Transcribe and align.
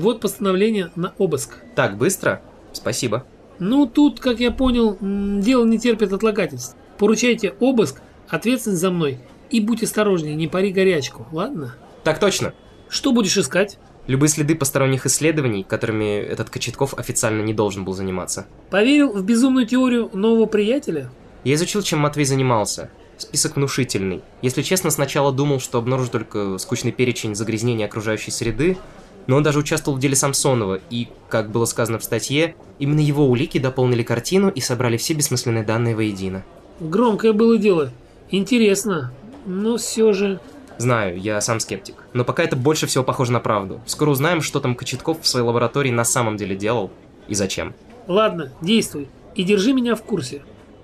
Вот 0.00 0.22
постановление 0.22 0.90
на 0.96 1.12
обыск. 1.18 1.58
Так, 1.74 1.98
быстро? 1.98 2.40
Спасибо. 2.72 3.26
Ну, 3.58 3.84
тут, 3.84 4.18
как 4.18 4.40
я 4.40 4.50
понял, 4.50 4.96
дело 4.98 5.66
не 5.66 5.78
терпит 5.78 6.14
отлагательств. 6.14 6.74
Поручайте 6.96 7.52
обыск, 7.60 8.00
ответственность 8.26 8.80
за 8.80 8.90
мной. 8.90 9.18
И 9.50 9.60
будь 9.60 9.82
осторожнее, 9.82 10.36
не 10.36 10.48
пари 10.48 10.72
горячку, 10.72 11.26
ладно? 11.32 11.76
Так 12.02 12.18
точно. 12.18 12.54
Что 12.88 13.12
будешь 13.12 13.36
искать? 13.36 13.78
Любые 14.06 14.30
следы 14.30 14.54
посторонних 14.54 15.04
исследований, 15.04 15.64
которыми 15.64 16.18
этот 16.18 16.48
Кочетков 16.48 16.94
официально 16.98 17.42
не 17.42 17.52
должен 17.52 17.84
был 17.84 17.92
заниматься. 17.92 18.46
Поверил 18.70 19.12
в 19.12 19.22
безумную 19.22 19.66
теорию 19.66 20.08
нового 20.14 20.46
приятеля? 20.46 21.10
Я 21.44 21.54
изучил, 21.56 21.82
чем 21.82 21.98
Матвей 21.98 22.24
занимался. 22.24 22.88
Список 23.18 23.56
внушительный. 23.56 24.22
Если 24.40 24.62
честно, 24.62 24.88
сначала 24.88 25.30
думал, 25.30 25.60
что 25.60 25.76
обнаружу 25.76 26.10
только 26.10 26.56
скучный 26.56 26.90
перечень 26.90 27.34
загрязнения 27.34 27.84
окружающей 27.84 28.30
среды, 28.30 28.78
но 29.26 29.36
он 29.36 29.42
даже 29.42 29.58
участвовал 29.58 29.96
в 29.96 30.00
деле 30.00 30.16
Самсонова, 30.16 30.80
и, 30.90 31.08
как 31.28 31.50
было 31.50 31.64
сказано 31.64 31.98
в 31.98 32.04
статье, 32.04 32.54
именно 32.78 33.00
его 33.00 33.26
улики 33.28 33.58
дополнили 33.58 34.02
картину 34.02 34.48
и 34.48 34.60
собрали 34.60 34.96
все 34.96 35.14
бессмысленные 35.14 35.64
данные 35.64 35.94
воедино. 35.94 36.44
Громкое 36.80 37.32
было 37.32 37.58
дело. 37.58 37.92
Интересно. 38.30 39.12
Но 39.46 39.76
все 39.76 40.12
же... 40.12 40.40
Знаю, 40.78 41.20
я 41.20 41.40
сам 41.40 41.60
скептик. 41.60 41.96
Но 42.14 42.24
пока 42.24 42.42
это 42.42 42.56
больше 42.56 42.86
всего 42.86 43.04
похоже 43.04 43.32
на 43.32 43.40
правду. 43.40 43.80
Скоро 43.84 44.10
узнаем, 44.10 44.40
что 44.40 44.60
там 44.60 44.74
Кочетков 44.74 45.20
в 45.20 45.26
своей 45.26 45.44
лаборатории 45.44 45.90
на 45.90 46.04
самом 46.04 46.36
деле 46.36 46.56
делал 46.56 46.90
и 47.28 47.34
зачем. 47.34 47.74
Ладно, 48.06 48.50
действуй. 48.62 49.08
И 49.34 49.44
держи 49.44 49.72
меня 49.72 49.94
в 49.94 50.02
курсе. 50.02 50.42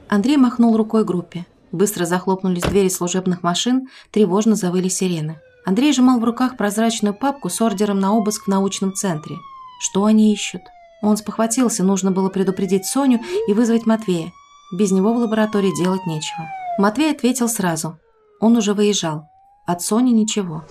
Андрей 0.09 0.37
махнул 0.37 0.77
рукой 0.77 1.05
группе. 1.05 1.47
Быстро 1.73 2.05
захлопнулись 2.05 2.63
двери 2.63 2.89
служебных 2.89 3.43
машин, 3.43 3.89
тревожно 4.11 4.55
завыли 4.55 4.89
сирены. 4.89 5.41
Андрей 5.67 5.93
сжимал 5.93 6.21
в 6.21 6.25
руках 6.25 6.57
прозрачную 6.57 7.13
папку 7.13 7.51
с 7.51 7.61
ордером 7.61 7.99
на 7.99 8.15
обыск 8.15 8.45
в 8.45 8.49
научном 8.49 8.95
центре. 8.95 9.35
Что 9.81 10.05
они 10.05 10.33
ищут? 10.33 10.63
Он 11.03 11.17
спохватился, 11.17 11.83
нужно 11.83 12.13
было 12.13 12.29
предупредить 12.29 12.87
Соню 12.87 13.21
и 13.49 13.53
вызвать 13.53 13.85
Матвея. 13.85 14.33
Без 14.73 14.93
него 14.93 15.13
в 15.13 15.19
лаборатории 15.19 15.77
делать 15.77 16.07
нечего. 16.07 16.47
Матвей 16.79 17.11
ответил 17.11 17.49
сразу. 17.49 17.99
Он 18.41 18.57
уже 18.57 18.75
выезжал. 18.75 19.29
От 19.67 19.83
Сони 19.83 20.11
ничего. 20.11 20.65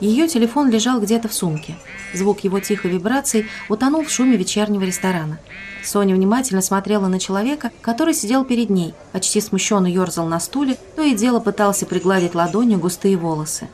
Ее 0.00 0.28
телефон 0.28 0.70
лежал 0.70 1.00
где-то 1.00 1.28
в 1.28 1.34
сумке. 1.34 1.74
Звук 2.12 2.40
его 2.40 2.60
тихой 2.60 2.90
вибрации 2.90 3.46
утонул 3.68 4.04
в 4.04 4.10
шуме 4.10 4.36
вечернего 4.36 4.82
ресторана. 4.82 5.38
Соня 5.82 6.14
внимательно 6.14 6.60
смотрела 6.60 7.06
на 7.06 7.18
человека, 7.18 7.70
который 7.80 8.12
сидел 8.12 8.44
перед 8.44 8.70
ней, 8.70 8.92
почти 9.12 9.40
смущенно 9.40 9.86
ерзал 9.86 10.26
на 10.26 10.40
стуле, 10.40 10.76
то 10.96 11.02
и 11.02 11.14
дело 11.14 11.40
пытался 11.40 11.86
пригладить 11.86 12.34
ладонью 12.34 12.78
густые 12.78 13.16
волосы. 13.16 13.68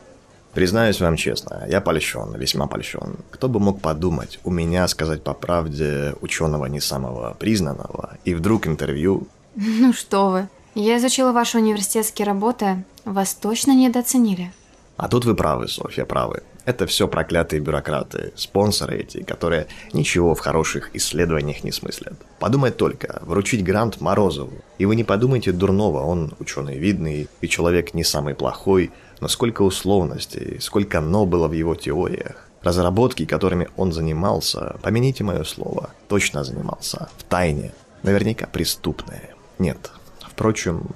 Признаюсь 0.55 1.01
вам 1.01 1.17
честно, 1.17 1.65
я 1.67 1.81
польщен, 1.81 2.35
весьма 2.37 2.67
польщен. 2.67 3.17
Кто 3.31 3.49
бы 3.49 3.59
мог 3.59 3.81
подумать, 3.81 4.39
у 4.45 4.51
меня, 4.51 4.87
сказать 4.87 5.25
по 5.25 5.33
правде, 5.33 6.15
ученого 6.21 6.67
не 6.67 6.79
самого 6.79 7.35
признанного, 7.39 8.19
и 8.25 8.35
вдруг 8.35 8.67
интервью... 8.67 9.27
Ну 9.57 9.93
что 9.93 10.31
вы, 10.31 10.49
я 10.75 10.99
изучила 10.99 11.33
ваши 11.33 11.59
университетские 11.59 12.27
работы, 12.27 12.85
вас 13.05 13.35
точно 13.35 13.75
недооценили. 13.75 14.53
А 15.03 15.09
тут 15.09 15.25
вы 15.25 15.35
правы, 15.35 15.67
Софья, 15.67 16.05
правы. 16.05 16.45
Это 16.65 16.87
все 16.87 17.09
проклятые 17.09 17.59
бюрократы, 17.59 18.33
спонсоры 18.37 18.99
эти, 18.99 19.25
которые 19.25 19.67
ничего 19.93 20.37
в 20.37 20.39
хороших 20.39 20.95
исследованиях 20.95 21.65
не 21.65 21.73
смыслят. 21.73 22.15
Подумать 22.39 22.77
только, 22.77 23.19
вручить 23.23 23.65
грант 23.65 24.01
Морозову. 24.01 24.53
И 24.79 24.87
вы 24.87 24.95
не 24.95 25.03
подумайте 25.03 25.51
дурного, 25.51 26.03
он 26.05 26.33
ученый 26.39 26.79
видный 26.79 27.29
и 27.41 27.49
человек 27.49 27.95
не 27.95 28.05
самый 28.05 28.37
плохой, 28.37 28.93
но 29.19 29.27
сколько 29.27 29.63
условностей, 29.63 30.61
сколько 30.61 31.01
«но» 31.01 31.27
было 31.27 31.49
в 31.49 31.53
его 31.53 31.75
теориях. 31.75 32.49
Разработки, 32.63 33.27
которыми 33.27 33.71
он 33.77 33.91
занимался, 33.91 34.77
помяните 34.83 35.25
мое 35.25 35.43
слово, 35.43 35.91
точно 36.07 36.45
занимался, 36.45 37.09
в 37.19 37.25
тайне, 37.25 37.73
наверняка 38.05 38.47
преступные. 38.47 39.35
Нет, 39.59 39.91
впрочем, 40.21 40.87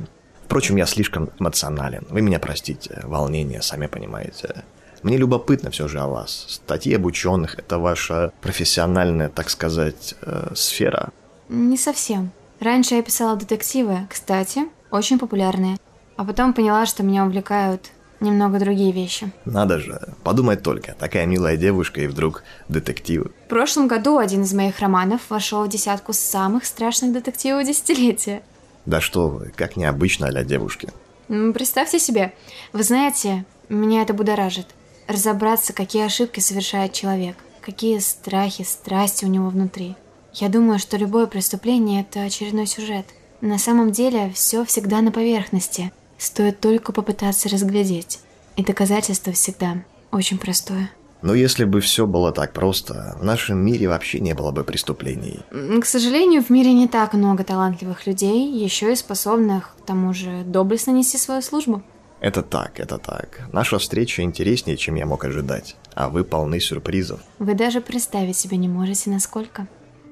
Впрочем, 0.47 0.77
я 0.77 0.87
слишком 0.87 1.31
эмоционален. 1.41 2.07
Вы 2.09 2.23
меня 2.23 2.39
простите. 2.39 3.01
Волнение, 3.03 3.63
сами 3.63 3.89
понимаете. 3.89 4.65
Мне 5.03 5.17
любопытно 5.17 5.71
все 5.71 5.89
же 5.89 5.99
о 5.99 6.07
вас. 6.07 6.47
Статьи 6.49 6.95
об 6.95 7.05
ученых– 7.05 7.55
это 7.59 7.79
ваша 7.79 8.33
профессиональная, 8.41 9.29
так 9.29 9.51
сказать, 9.51 10.15
э, 10.23 10.53
сфера? 10.55 11.11
Не 11.49 11.77
совсем. 11.77 12.31
Раньше 12.61 12.95
я 12.95 13.03
писала 13.03 13.37
детективы, 13.37 14.07
кстати, 14.09 14.63
очень 14.91 15.19
популярные. 15.19 15.79
А 16.17 16.25
потом 16.25 16.55
поняла, 16.55 16.87
что 16.87 17.03
меня 17.03 17.25
увлекают 17.27 17.91
немного 18.21 18.59
другие 18.59 18.93
вещи. 18.93 19.31
Надо 19.45 19.79
же, 19.79 20.01
подумать 20.23 20.63
только, 20.63 20.95
такая 20.95 21.27
милая 21.27 21.57
девушка 21.57 22.01
и 22.01 22.07
вдруг 22.07 22.45
детективы. 22.69 23.33
В 23.47 23.49
прошлом 23.49 23.89
году 23.89 24.19
один 24.19 24.43
из 24.43 24.55
моих 24.55 24.79
романов 24.79 25.23
вошел 25.29 25.65
в 25.65 25.69
десятку 25.69 26.13
самых 26.13 26.65
страшных 26.65 27.13
детективов 27.13 27.67
десятилетия. 27.67 28.43
Да 28.87 29.01
что 29.01 29.29
вы, 29.29 29.53
как 29.55 29.77
необычно 29.77 30.31
для 30.31 30.45
девушки. 30.45 30.89
Представьте 31.29 31.99
себе, 31.99 32.33
вы 32.73 32.85
знаете, 32.85 33.45
меня 33.69 34.03
это 34.03 34.15
будоражит. 34.15 34.69
Разобраться, 35.09 35.73
какие 35.73 36.05
ошибки 36.05 36.41
совершает 36.41 36.93
человек, 36.93 37.37
какие 37.61 37.99
страхи, 37.99 38.63
страсти 38.63 39.25
у 39.25 39.29
него 39.29 39.49
внутри. 39.49 39.97
Я 40.33 40.49
думаю, 40.49 40.79
что 40.79 40.97
любое 40.97 41.27
преступление– 41.27 42.03
это 42.09 42.23
очередной 42.23 42.67
сюжет. 42.67 43.07
На 43.41 43.59
самом 43.59 43.91
деле, 43.91 44.31
все 44.35 44.65
всегда 44.65 45.01
на 45.01 45.11
поверхности. 45.11 45.93
Стоит 46.19 46.61
только 46.61 46.93
попытаться 46.93 47.49
разглядеть. 47.49 48.21
И 48.57 48.65
доказательство 48.65 49.33
всегда 49.33 49.83
очень 50.11 50.39
простое. 50.39 50.91
Но 51.23 51.35
если 51.35 51.65
бы 51.65 51.81
все 51.81 52.07
было 52.07 52.33
так 52.33 52.53
просто, 52.53 53.17
в 53.19 53.25
нашем 53.25 53.59
мире 53.59 53.89
вообще 53.89 54.21
не 54.21 54.35
было 54.35 54.51
бы 54.51 54.65
преступлений. 54.65 55.41
К 55.51 55.85
сожалению, 55.85 56.43
в 56.43 56.51
мире 56.51 56.73
не 56.73 56.89
так 56.89 57.15
много 57.15 57.43
талантливых 57.43 58.07
людей, 58.07 58.53
еще 58.53 58.93
и 58.93 58.97
способных, 58.97 59.75
к 59.83 59.87
тому 59.87 60.13
же, 60.13 60.43
доблестно 60.45 60.91
нести 60.93 61.19
свою 61.19 61.43
службу. 61.43 61.83
Это 62.21 62.43
так, 62.43 62.81
это 62.81 62.99
так. 62.99 63.49
Наша 63.53 63.79
встреча 63.79 64.23
интереснее, 64.23 64.77
чем 64.77 64.95
я 64.95 65.07
мог 65.07 65.25
ожидать. 65.25 65.77
А 65.95 66.09
вы 66.09 66.25
полны 66.25 66.61
сюрпризов. 66.61 67.21
Вы 67.39 67.55
даже 67.55 67.81
представить 67.81 68.37
себе 68.37 68.57
не 68.57 68.69
можете, 68.69 69.11
насколько. 69.11 69.67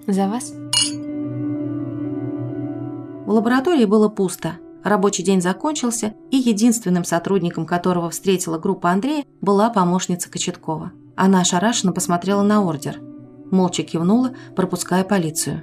За 0.07 0.29
вас? 0.29 0.53
В 3.25 3.31
лаборатории 3.31 3.87
было 3.87 4.09
пусто. 4.11 4.59
Рабочий 4.85 5.23
день 5.23 5.41
закончился, 5.41 6.13
и 6.31 6.37
единственным 6.37 7.05
сотрудником, 7.05 7.65
которого 7.65 8.11
встретила 8.11 8.59
группа 8.59 8.91
Андрея, 8.91 9.25
была 9.41 9.71
помощница 9.71 10.31
Кочеткова. 10.31 10.93
Она 11.17 11.41
ошарашенно 11.41 11.93
посмотрела 11.93 12.43
на 12.43 12.63
ордер. 12.63 13.01
Молча 13.51 13.83
кивнула, 13.83 14.35
пропуская 14.55 15.03
полицию. 15.03 15.63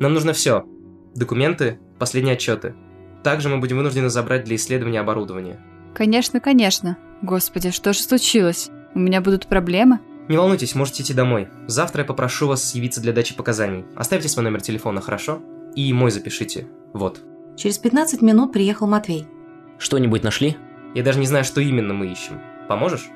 Нам 0.00 0.12
нужно 0.12 0.34
все. 0.34 0.64
Документы, 1.14 1.78
последние 1.98 2.34
отчеты. 2.34 2.74
Также 3.24 3.48
мы 3.48 3.58
будем 3.58 3.78
вынуждены 3.78 4.10
забрать 4.10 4.44
для 4.44 4.56
исследования 4.56 5.00
оборудование. 5.00 5.58
Конечно, 5.94 6.38
конечно. 6.38 6.98
Господи, 7.22 7.70
что 7.70 7.94
же 7.94 8.00
случилось? 8.00 8.70
У 8.94 8.98
меня 8.98 9.22
будут 9.22 9.46
проблемы? 9.46 10.00
Не 10.28 10.36
волнуйтесь, 10.36 10.74
можете 10.74 11.02
идти 11.02 11.14
домой. 11.14 11.48
Завтра 11.66 12.02
я 12.02 12.06
попрошу 12.06 12.46
вас 12.46 12.74
явиться 12.74 13.00
для 13.00 13.14
дачи 13.14 13.34
показаний. 13.34 13.86
Оставьте 13.96 14.28
свой 14.28 14.44
номер 14.44 14.60
телефона, 14.60 15.00
хорошо? 15.00 15.40
И 15.74 15.90
мой 15.94 16.10
запишите. 16.10 16.66
Вот. 16.92 17.22
Через 17.58 17.76
15 17.78 18.22
минут 18.22 18.52
приехал 18.52 18.86
Матвей. 18.86 19.26
Что-нибудь 19.78 20.22
нашли? 20.22 20.56
Я 20.94 21.02
даже 21.02 21.18
не 21.18 21.26
знаю, 21.26 21.44
что 21.44 21.60
именно 21.60 21.92
мы 21.92 22.06
ищем. 22.06 22.40
Поможешь? 22.68 23.08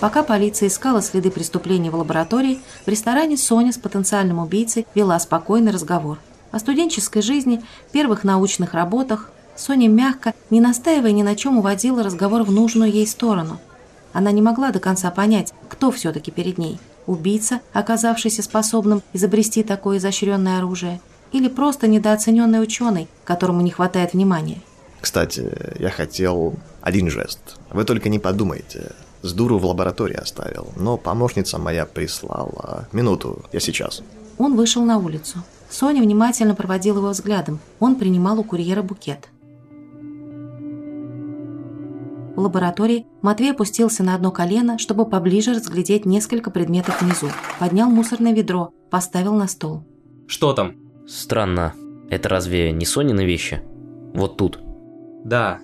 Пока 0.00 0.22
полиция 0.22 0.68
искала 0.68 1.00
следы 1.00 1.30
преступления 1.30 1.90
в 1.90 1.94
лаборатории, 1.94 2.60
в 2.84 2.88
ресторане 2.88 3.38
Соня 3.38 3.72
с 3.72 3.78
потенциальным 3.78 4.38
убийцей 4.38 4.86
вела 4.94 5.18
спокойный 5.18 5.72
разговор. 5.72 6.18
О 6.50 6.58
студенческой 6.58 7.22
жизни, 7.22 7.62
первых 7.90 8.22
научных 8.22 8.74
работах. 8.74 9.30
Соня 9.56 9.88
мягко, 9.88 10.34
не 10.50 10.60
настаивая 10.60 11.12
ни 11.12 11.22
на 11.22 11.36
чем, 11.36 11.56
уводила 11.56 12.02
разговор 12.02 12.42
в 12.42 12.52
нужную 12.52 12.92
ей 12.92 13.06
сторону. 13.06 13.60
Она 14.12 14.30
не 14.30 14.42
могла 14.42 14.72
до 14.72 14.78
конца 14.78 15.10
понять, 15.10 15.54
кто 15.70 15.90
все-таки 15.90 16.30
перед 16.30 16.58
ней. 16.58 16.78
Убийца, 17.06 17.60
оказавшийся 17.72 18.42
способным 18.42 19.00
изобрести 19.14 19.62
такое 19.62 19.96
изощренное 19.96 20.58
оружие, 20.58 21.00
или 21.34 21.48
просто 21.48 21.88
недооцененный 21.88 22.62
ученый, 22.62 23.08
которому 23.24 23.60
не 23.60 23.72
хватает 23.72 24.12
внимания. 24.12 24.62
Кстати, 25.00 25.50
я 25.80 25.90
хотел 25.90 26.54
один 26.80 27.10
жест. 27.10 27.56
Вы 27.70 27.84
только 27.84 28.08
не 28.08 28.20
подумайте. 28.20 28.92
С 29.22 29.32
дуру 29.32 29.58
в 29.58 29.66
лаборатории 29.66 30.16
оставил, 30.16 30.68
но 30.76 30.96
помощница 30.96 31.58
моя 31.58 31.86
прислала. 31.86 32.88
Минуту, 32.92 33.42
я 33.52 33.58
сейчас. 33.58 34.02
Он 34.38 34.54
вышел 34.56 34.84
на 34.84 34.98
улицу. 34.98 35.38
Соня 35.68 36.02
внимательно 36.02 36.54
проводила 36.54 36.98
его 36.98 37.08
взглядом. 37.08 37.58
Он 37.80 37.96
принимал 37.96 38.38
у 38.38 38.44
курьера 38.44 38.82
букет. 38.82 39.28
В 42.36 42.40
лаборатории 42.40 43.06
Матвей 43.22 43.52
опустился 43.52 44.04
на 44.04 44.14
одно 44.14 44.30
колено, 44.30 44.78
чтобы 44.78 45.04
поближе 45.04 45.54
разглядеть 45.54 46.04
несколько 46.04 46.50
предметов 46.50 47.02
внизу. 47.02 47.28
Поднял 47.58 47.90
мусорное 47.90 48.32
ведро, 48.32 48.72
поставил 48.90 49.34
на 49.34 49.48
стол. 49.48 49.84
Что 50.26 50.52
там? 50.52 50.83
Странно. 51.06 51.74
Это 52.10 52.28
разве 52.28 52.72
не 52.72 52.86
Сонины 52.86 53.24
вещи? 53.24 53.62
Вот 54.14 54.36
тут. 54.36 54.58
Да. 55.24 55.58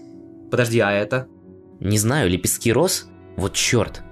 Подожди, 0.51 0.81
а 0.81 0.91
это? 0.91 1.27
Не 1.81 1.99
знаю, 1.99 2.29
лепестки 2.29 2.73
роз? 2.73 3.09
Вот 3.37 3.55
черт. 3.55 4.03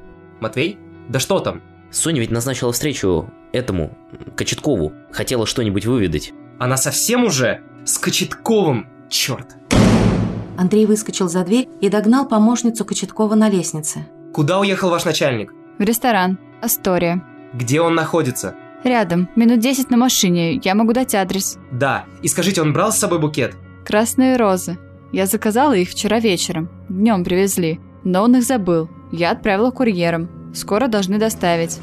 Матвей? 0.41 0.79
Да 1.09 1.19
что 1.19 1.41
там? 1.41 1.63
Соня 1.91 2.21
ведь 2.21 2.31
назначила 2.31 2.73
встречу 2.73 3.31
этому, 3.53 3.97
Кочеткову. 4.37 4.93
Хотела 5.11 5.47
что-нибудь 5.47 5.87
выведать. 5.87 6.33
Она 6.59 6.77
совсем 6.77 7.25
уже? 7.25 7.63
С 7.85 7.99
Кочетковым, 7.99 8.87
черт. 9.09 9.57
Андрей 10.57 10.87
выскочил 10.87 11.29
за 11.29 11.45
дверь 11.45 11.69
и 11.81 11.89
догнал 11.89 12.27
помощницу 12.27 12.85
Кочеткова 12.85 13.35
на 13.35 13.49
лестнице. 13.49 14.07
Куда 14.35 14.59
уехал 14.61 14.91
ваш 14.91 15.05
начальник? 15.05 15.53
В 15.79 15.83
ресторан. 15.83 16.39
Астория. 16.61 17.23
Где 17.55 17.81
он 17.81 17.95
находится? 17.95 18.55
Рядом. 18.85 19.29
Минут 19.35 19.61
10 19.61 19.91
на 19.91 19.97
машине. 19.97 20.57
Я 20.57 20.75
могу 20.75 20.93
дать 20.93 21.15
адрес. 21.15 21.59
Да. 21.73 22.05
И 22.23 22.29
скажите, 22.29 22.63
он 22.63 22.73
брал 22.73 22.93
с 22.93 22.99
собой 22.99 23.19
букет? 23.19 23.57
Красные 23.85 24.37
розы. 24.37 24.79
Я 25.13 25.27
заказала 25.27 25.75
их 25.75 25.91
вчера 25.91 26.21
вечером. 26.21 26.69
Днем 26.89 27.25
привезли. 27.25 27.81
Но 28.05 28.23
он 28.23 28.37
их 28.37 28.45
забыл. 28.45 28.89
Я 29.11 29.31
отправила 29.33 29.71
курьером. 29.71 30.53
Скоро 30.55 30.87
должны 30.87 31.19
доставить. 31.19 31.79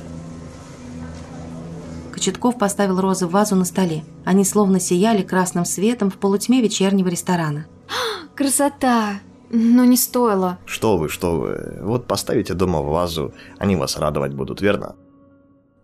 Кочетков 2.11 2.57
поставил 2.57 3.01
розы 3.01 3.27
в 3.27 3.31
вазу 3.31 3.55
на 3.55 3.65
столе. 3.65 4.03
Они 4.23 4.45
словно 4.45 4.79
сияли 4.79 5.21
красным 5.21 5.65
светом 5.65 6.09
в 6.09 6.17
полутьме 6.17 6.61
вечернего 6.61 7.09
ресторана. 7.09 7.65
Красота! 8.35 9.19
Но 9.49 9.85
не 9.85 9.97
стоило. 9.97 10.57
Что 10.65 10.97
вы, 10.97 11.09
что 11.09 11.37
вы. 11.37 11.79
Вот 11.81 12.07
поставите 12.07 12.53
дома 12.53 12.81
в 12.81 12.87
вазу, 12.87 13.33
они 13.57 13.75
вас 13.75 13.97
радовать 13.97 14.33
будут, 14.33 14.61
верно? 14.61 14.95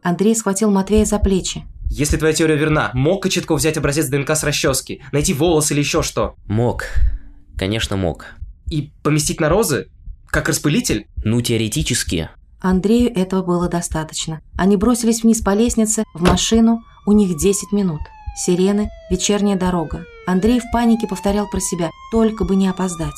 Андрей 0.01 0.35
схватил 0.35 0.71
Матвея 0.71 1.05
за 1.05 1.19
плечи. 1.19 1.63
Если 1.89 2.17
твоя 2.17 2.33
теория 2.33 2.55
верна, 2.55 2.91
мог 2.93 3.23
Кочетков 3.23 3.59
взять 3.59 3.77
образец 3.77 4.07
ДНК 4.07 4.31
с 4.31 4.43
расчески, 4.43 5.01
найти 5.11 5.33
волос 5.33 5.71
или 5.71 5.79
еще 5.79 6.01
что? 6.01 6.35
Мог. 6.45 6.85
Конечно, 7.57 7.97
мог. 7.97 8.25
И 8.69 8.91
поместить 9.03 9.41
на 9.41 9.49
розы? 9.49 9.87
Как 10.27 10.47
распылитель? 10.47 11.07
Ну, 11.23 11.41
теоретически. 11.41 12.29
Андрею 12.61 13.11
этого 13.13 13.43
было 13.43 13.67
достаточно. 13.67 14.41
Они 14.57 14.77
бросились 14.77 15.23
вниз 15.23 15.41
по 15.41 15.53
лестнице, 15.53 16.03
в 16.13 16.21
машину. 16.21 16.81
У 17.05 17.11
них 17.11 17.37
10 17.37 17.71
минут. 17.71 18.01
Сирены, 18.37 18.89
вечерняя 19.09 19.57
дорога. 19.57 20.05
Андрей 20.25 20.59
в 20.59 20.71
панике 20.71 21.07
повторял 21.07 21.49
про 21.49 21.59
себя, 21.59 21.89
только 22.11 22.45
бы 22.45 22.55
не 22.55 22.67
опоздать. 22.69 23.09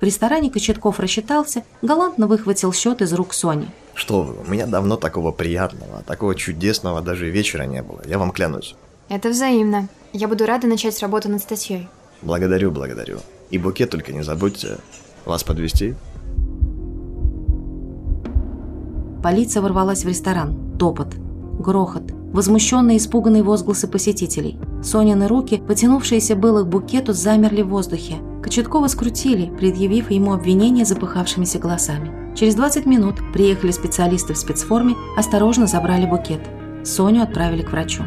В 0.00 0.04
ресторане 0.04 0.50
Кочетков 0.50 1.00
рассчитался, 1.00 1.64
галантно 1.80 2.26
выхватил 2.26 2.72
счет 2.72 3.02
из 3.02 3.12
рук 3.12 3.34
Сони. 3.34 3.68
Что 3.94 4.22
вы, 4.22 4.34
у 4.40 4.50
меня 4.50 4.66
давно 4.66 4.96
такого 4.96 5.32
приятного, 5.32 6.02
такого 6.02 6.34
чудесного 6.34 7.02
даже 7.02 7.28
вечера 7.30 7.64
не 7.64 7.82
было, 7.82 8.00
я 8.06 8.18
вам 8.18 8.30
клянусь. 8.32 8.74
Это 9.08 9.28
взаимно. 9.28 9.88
Я 10.12 10.28
буду 10.28 10.46
рада 10.46 10.66
начать 10.66 10.98
работу 11.00 11.28
над 11.28 11.42
статьей. 11.42 11.88
Благодарю, 12.22 12.70
благодарю. 12.70 13.18
И 13.50 13.58
букет 13.58 13.90
только 13.90 14.12
не 14.12 14.22
забудьте. 14.22 14.78
Вас 15.26 15.44
подвести? 15.44 15.94
Полиция 19.22 19.62
ворвалась 19.62 20.04
в 20.04 20.08
ресторан. 20.08 20.76
Топот. 20.78 21.14
Грохот. 21.58 22.10
Возмущенные 22.32 22.96
испуганные 22.96 23.42
возгласы 23.42 23.86
посетителей. 23.86 24.58
Сонины 24.82 25.28
руки, 25.28 25.62
потянувшиеся 25.68 26.34
было 26.34 26.62
к 26.62 26.68
букету, 26.68 27.12
замерли 27.12 27.62
в 27.62 27.68
воздухе. 27.68 28.16
Кочеткова 28.42 28.88
скрутили, 28.88 29.46
предъявив 29.56 30.10
ему 30.10 30.32
обвинение 30.32 30.84
запыхавшимися 30.84 31.58
голосами. 31.58 32.34
Через 32.34 32.54
20 32.54 32.86
минут 32.86 33.20
приехали 33.32 33.70
специалисты 33.70 34.34
в 34.34 34.38
спецформе, 34.38 34.94
осторожно 35.16 35.66
забрали 35.66 36.06
букет. 36.06 36.40
Соню 36.84 37.22
отправили 37.22 37.62
к 37.62 37.70
врачу. 37.70 38.02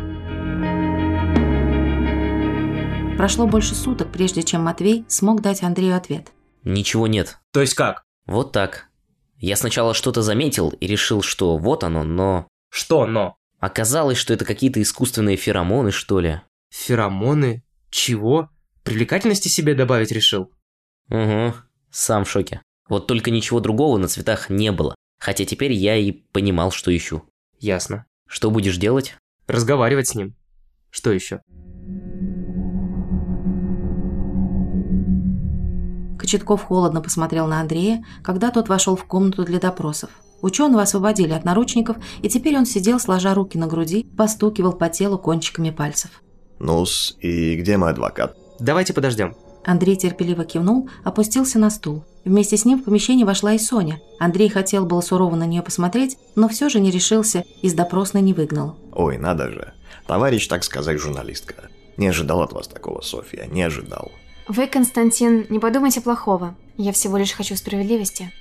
Прошло 3.18 3.48
больше 3.48 3.76
суток, 3.76 4.12
прежде 4.12 4.44
чем 4.44 4.64
Матвей 4.64 5.06
смог 5.08 5.42
дать 5.42 5.64
Андрею 5.64 5.96
ответ. 5.96 6.34
Ничего 6.64 7.08
нет. 7.08 7.38
То 7.54 7.62
есть 7.62 7.74
как? 7.74 8.04
Вот 8.26 8.52
так. 8.52 8.90
Я 9.38 9.56
сначала 9.56 9.94
что-то 9.94 10.22
заметил 10.22 10.70
и 10.70 10.88
решил, 10.88 11.22
что 11.22 11.58
вот 11.58 11.84
оно, 11.84 12.04
но... 12.04 12.48
Что 12.70 13.06
но? 13.06 13.36
Оказалось, 13.60 14.18
что 14.18 14.34
это 14.34 14.44
какие-то 14.44 14.82
искусственные 14.82 15.38
феромоны, 15.38 15.92
что 15.92 16.20
ли. 16.20 16.42
Феромоны? 16.72 17.64
Чего? 17.90 18.50
Привлекательности 18.86 19.48
себе 19.48 19.74
добавить 19.74 20.12
решил? 20.12 20.52
Угу, 21.10 21.56
сам 21.90 22.24
в 22.24 22.30
шоке. 22.30 22.62
Вот 22.88 23.08
только 23.08 23.32
ничего 23.32 23.60
другого 23.60 23.98
на 23.98 24.08
цветах 24.08 24.52
не 24.52 24.72
было. 24.72 24.94
Хотя 25.20 25.44
теперь 25.44 25.72
я 25.72 25.96
и 25.98 26.12
понимал, 26.12 26.70
что 26.70 26.96
ищу. 26.96 27.24
Ясно. 27.60 28.06
Что 28.28 28.52
будешь 28.52 28.78
делать? 28.78 29.16
Разговаривать 29.48 30.10
с 30.10 30.16
ним. 30.16 30.36
Что 30.92 31.12
еще? 31.12 31.42
Кочетков 36.20 36.62
холодно 36.62 37.02
посмотрел 37.02 37.48
на 37.48 37.62
Андрея, 37.62 38.06
когда 38.24 38.52
тот 38.52 38.70
вошел 38.70 38.96
в 38.96 39.06
комнату 39.06 39.46
для 39.46 39.60
допросов. 39.60 40.12
Ученого 40.44 40.84
освободили 40.84 41.34
от 41.34 41.44
наручников, 41.44 41.98
и 42.22 42.30
теперь 42.30 42.56
он 42.56 42.68
сидел, 42.68 43.00
сложа 43.00 43.34
руки 43.34 43.58
на 43.58 43.66
груди, 43.66 44.04
постукивал 44.16 44.74
по 44.74 44.90
телу 44.90 45.18
кончиками 45.18 45.72
пальцев. 45.72 46.22
Ну-с, 46.60 47.18
и 47.20 47.56
где 47.56 47.78
мой 47.78 47.90
адвокат? 47.90 48.45
Давайте 48.60 48.94
подождем. 48.94 49.36
Андрей 49.64 49.96
терпеливо 49.96 50.46
кивнул, 50.46 50.90
опустился 51.04 51.58
на 51.58 51.70
стул. 51.70 52.04
Вместе 52.24 52.56
с 52.56 52.66
ним 52.66 52.80
в 52.80 52.84
помещение 52.84 53.26
вошла 53.26 53.54
и 53.54 53.58
Соня. 53.58 54.00
Андрей 54.20 54.50
хотел 54.50 54.86
было 54.86 55.02
сурово 55.02 55.36
на 55.36 55.46
нее 55.46 55.62
посмотреть, 55.62 56.18
но 56.36 56.48
все 56.48 56.70
же 56.70 56.80
не 56.80 56.92
решился 56.92 57.44
и 57.62 57.70
с 57.70 57.74
допросной 57.74 58.22
не 58.22 58.34
выгнал. 58.34 58.78
Ой, 58.94 59.18
надо 59.18 59.50
же. 59.50 59.74
Товарищ, 60.08 60.48
так 60.48 60.64
сказать, 60.64 61.00
журналистка. 61.00 61.70
Не 61.98 62.08
ожидал 62.08 62.42
от 62.42 62.54
вас 62.54 62.68
такого, 62.68 63.02
Софья, 63.02 63.46
не 63.46 63.64
ожидал. 63.64 64.12
Вы, 64.48 64.68
Константин, 64.68 65.48
не 65.50 65.60
подумайте 65.60 66.02
плохого. 66.02 66.56
Я 66.78 66.92
всего 66.92 67.18
лишь 67.18 67.32
хочу 67.32 67.56
справедливости. 67.56 68.32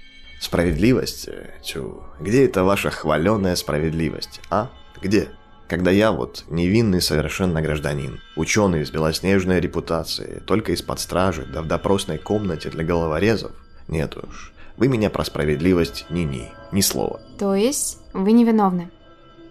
Справедливость? 0.40 1.28
Тю, 1.62 2.02
где 2.20 2.44
это 2.44 2.64
ваша 2.64 2.90
хваленая 2.90 3.56
справедливость, 3.56 4.40
а? 4.50 4.70
Где? 5.00 5.30
Когда 5.68 5.90
я 5.90 6.12
вот 6.12 6.44
невинный 6.48 7.00
совершенно 7.00 7.62
гражданин, 7.62 8.20
ученый 8.36 8.84
с 8.84 8.90
белоснежной 8.90 9.60
репутацией, 9.60 10.40
только 10.40 10.72
из-под 10.72 11.00
стражи, 11.00 11.46
да 11.46 11.62
в 11.62 11.66
допросной 11.66 12.18
комнате 12.18 12.68
для 12.68 12.84
головорезов? 12.84 13.52
Нет 13.88 14.16
уж, 14.16 14.52
вы 14.76 14.88
меня 14.88 15.08
про 15.08 15.24
справедливость 15.24 16.06
ни-ни, 16.10 16.52
ни 16.70 16.80
слова. 16.82 17.20
То 17.38 17.54
есть, 17.54 17.98
вы 18.12 18.32
невиновны? 18.32 18.90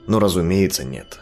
Ну, 0.05 0.19
разумеется, 0.19 0.83
нет. 0.83 1.19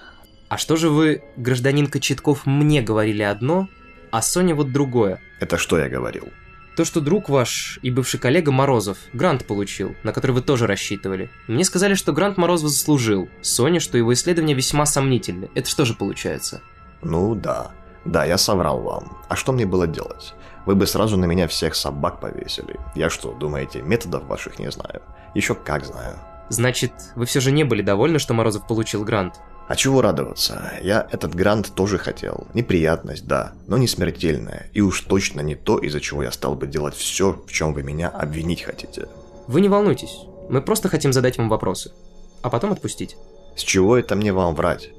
А 0.49 0.57
что 0.57 0.75
же 0.75 0.89
вы, 0.89 1.23
гражданин 1.37 1.87
Кочетков, 1.87 2.45
мне 2.45 2.81
говорили 2.81 3.23
одно, 3.23 3.69
а 4.11 4.21
Соня 4.21 4.55
вот 4.55 4.73
другое? 4.73 5.21
Это 5.39 5.57
что 5.57 5.79
я 5.79 5.87
говорил? 5.87 6.27
То, 6.75 6.85
что 6.85 7.01
друг 7.01 7.27
ваш 7.27 7.79
и 7.81 7.91
бывший 7.91 8.19
коллега 8.19 8.51
Морозов 8.51 8.97
грант 9.11 9.45
получил, 9.45 9.95
на 10.03 10.13
который 10.13 10.31
вы 10.31 10.41
тоже 10.41 10.67
рассчитывали. 10.67 11.29
Мне 11.47 11.65
сказали, 11.65 11.95
что 11.95 12.13
грант 12.13 12.37
Морозов 12.37 12.69
заслужил. 12.69 13.29
Соня, 13.41 13.79
что 13.79 13.97
его 13.97 14.13
исследования 14.13 14.53
весьма 14.53 14.85
сомнительны. 14.85 15.49
Это 15.53 15.69
что 15.69 15.83
же 15.83 15.93
получается? 15.93 16.61
Ну 17.01 17.35
да. 17.35 17.71
Да, 18.05 18.25
я 18.25 18.37
соврал 18.37 18.81
вам. 18.81 19.17
А 19.27 19.35
что 19.35 19.51
мне 19.51 19.65
было 19.65 19.85
делать? 19.85 20.33
Вы 20.65 20.75
бы 20.75 20.87
сразу 20.87 21.17
на 21.17 21.25
меня 21.25 21.47
всех 21.47 21.75
собак 21.75 22.19
повесили. 22.19 22.79
Я 22.95 23.09
что, 23.09 23.33
думаете, 23.33 23.81
методов 23.81 24.25
ваших 24.25 24.59
не 24.59 24.71
знаю? 24.71 25.01
Еще 25.35 25.55
как 25.55 25.85
знаю. 25.85 26.17
Значит, 26.51 26.91
вы 27.15 27.25
все 27.25 27.39
же 27.39 27.49
не 27.49 27.63
были 27.63 27.81
довольны, 27.81 28.19
что 28.19 28.33
Морозов 28.33 28.67
получил 28.67 29.05
грант? 29.05 29.35
А 29.69 29.75
чего 29.77 30.01
радоваться? 30.01 30.73
Я 30.81 31.07
этот 31.09 31.33
грант 31.33 31.71
тоже 31.75 31.97
хотел. 31.97 32.45
Неприятность, 32.53 33.25
да, 33.25 33.53
но 33.67 33.77
не 33.77 33.87
смертельная. 33.87 34.69
И 34.73 34.81
уж 34.81 34.99
точно 34.99 35.39
не 35.39 35.55
то, 35.55 35.79
из-за 35.79 36.01
чего 36.01 36.23
я 36.23 36.31
стал 36.33 36.55
бы 36.55 36.67
делать 36.67 36.93
все, 36.93 37.41
в 37.47 37.49
чем 37.49 37.73
вы 37.73 37.83
меня 37.83 38.09
обвинить 38.09 38.63
хотите. 38.63 39.07
Вы 39.47 39.61
не 39.61 39.69
волнуйтесь. 39.69 40.17
Мы 40.49 40.61
просто 40.61 40.89
хотим 40.89 41.13
задать 41.13 41.37
вам 41.37 41.47
вопросы. 41.47 41.93
А 42.41 42.49
потом 42.49 42.73
отпустить. 42.73 43.15
С 43.55 43.61
чего 43.61 43.95
это 43.95 44.17
мне 44.17 44.33
вам 44.33 44.53
врать? 44.53 44.89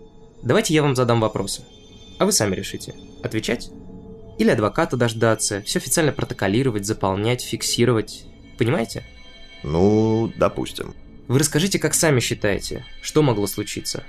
Давайте 0.43 0.73
я 0.73 0.83
вам 0.83 0.97
задам 0.97 1.21
вопросы. 1.21 1.65
А 2.19 2.25
вы 2.25 2.33
сами 2.33 2.55
решите, 2.55 2.95
отвечать? 3.23 3.69
Или 4.39 4.49
адвоката 4.49 4.97
дождаться, 4.97 5.61
все 5.61 5.81
официально 5.81 6.13
протоколировать, 6.13 6.87
заполнять, 6.87 7.43
фиксировать. 7.43 8.25
Понимаете? 8.57 9.05
Ну, 9.63 10.33
допустим. 10.35 10.95
Вы 11.29 11.39
расскажите, 11.39 11.79
как 11.79 11.95
сами 11.95 12.21
считаете, 12.21 12.85
что 13.01 13.23
могло 13.23 13.47
случиться? 13.47 14.05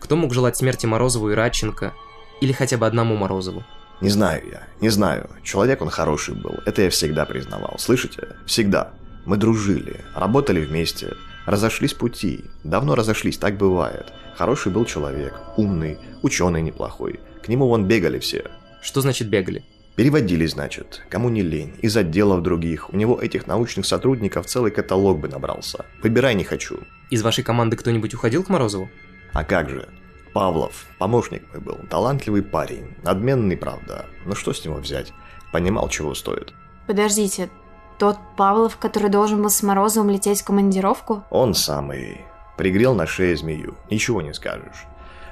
Кто 0.00 0.16
мог 0.16 0.34
желать 0.34 0.56
смерти 0.56 0.86
Морозову 0.86 1.30
и 1.30 1.34
Радченко? 1.34 1.94
Или 2.40 2.52
хотя 2.52 2.76
бы 2.76 2.86
одному 2.86 3.16
Морозову? 3.16 3.64
Не 4.00 4.10
знаю 4.10 4.42
я, 4.50 4.62
не 4.80 4.90
знаю. 4.90 5.30
Человек 5.42 5.80
он 5.80 5.90
хороший 5.90 6.34
был, 6.34 6.56
это 6.66 6.82
я 6.82 6.90
всегда 6.90 7.24
признавал. 7.24 7.76
Слышите? 7.78 8.36
Всегда. 8.46 8.92
Мы 9.24 9.36
дружили, 9.36 10.04
работали 10.14 10.64
вместе, 10.64 11.14
разошлись 11.46 11.94
пути. 11.94 12.44
Давно 12.62 12.94
разошлись, 12.94 13.38
так 13.38 13.56
бывает. 13.56 14.12
Хороший 14.36 14.70
был 14.70 14.84
человек, 14.84 15.34
умный, 15.56 15.98
ученый 16.22 16.62
неплохой. 16.62 17.20
К 17.42 17.48
нему 17.48 17.68
вон 17.68 17.86
бегали 17.86 18.18
все. 18.18 18.44
Что 18.82 19.00
значит 19.00 19.28
бегали? 19.28 19.64
Переводили, 19.96 20.44
значит, 20.44 21.02
кому 21.08 21.30
не 21.30 21.40
лень, 21.40 21.74
из 21.80 21.96
отделов 21.96 22.42
других. 22.42 22.92
У 22.92 22.96
него 22.96 23.18
этих 23.18 23.46
научных 23.46 23.86
сотрудников 23.86 24.44
целый 24.44 24.70
каталог 24.70 25.18
бы 25.18 25.28
набрался. 25.28 25.86
Выбирай 26.02 26.34
не 26.34 26.44
хочу. 26.44 26.80
Из 27.08 27.22
вашей 27.22 27.42
команды 27.42 27.76
кто-нибудь 27.76 28.12
уходил 28.12 28.44
к 28.44 28.50
Морозову? 28.50 28.90
А 29.32 29.42
как 29.42 29.70
же? 29.70 29.88
Павлов, 30.34 30.84
помощник 30.98 31.44
мой 31.50 31.62
был, 31.62 31.78
талантливый 31.88 32.42
парень, 32.42 32.94
надменный, 33.02 33.56
правда. 33.56 34.04
Но 34.26 34.34
что 34.34 34.52
с 34.52 34.62
него 34.66 34.76
взять? 34.76 35.14
Понимал, 35.50 35.88
чего 35.88 36.14
стоит. 36.14 36.52
Подождите, 36.86 37.48
тот 37.98 38.18
Павлов, 38.36 38.76
который 38.76 39.08
должен 39.08 39.40
был 39.40 39.48
с 39.48 39.62
Морозовым 39.62 40.10
лететь 40.10 40.42
в 40.42 40.44
командировку? 40.44 41.24
Он 41.30 41.54
самый. 41.54 42.20
Пригрел 42.58 42.94
на 42.94 43.06
шее 43.06 43.34
змею, 43.34 43.76
ничего 43.90 44.20
не 44.20 44.34
скажешь. 44.34 44.84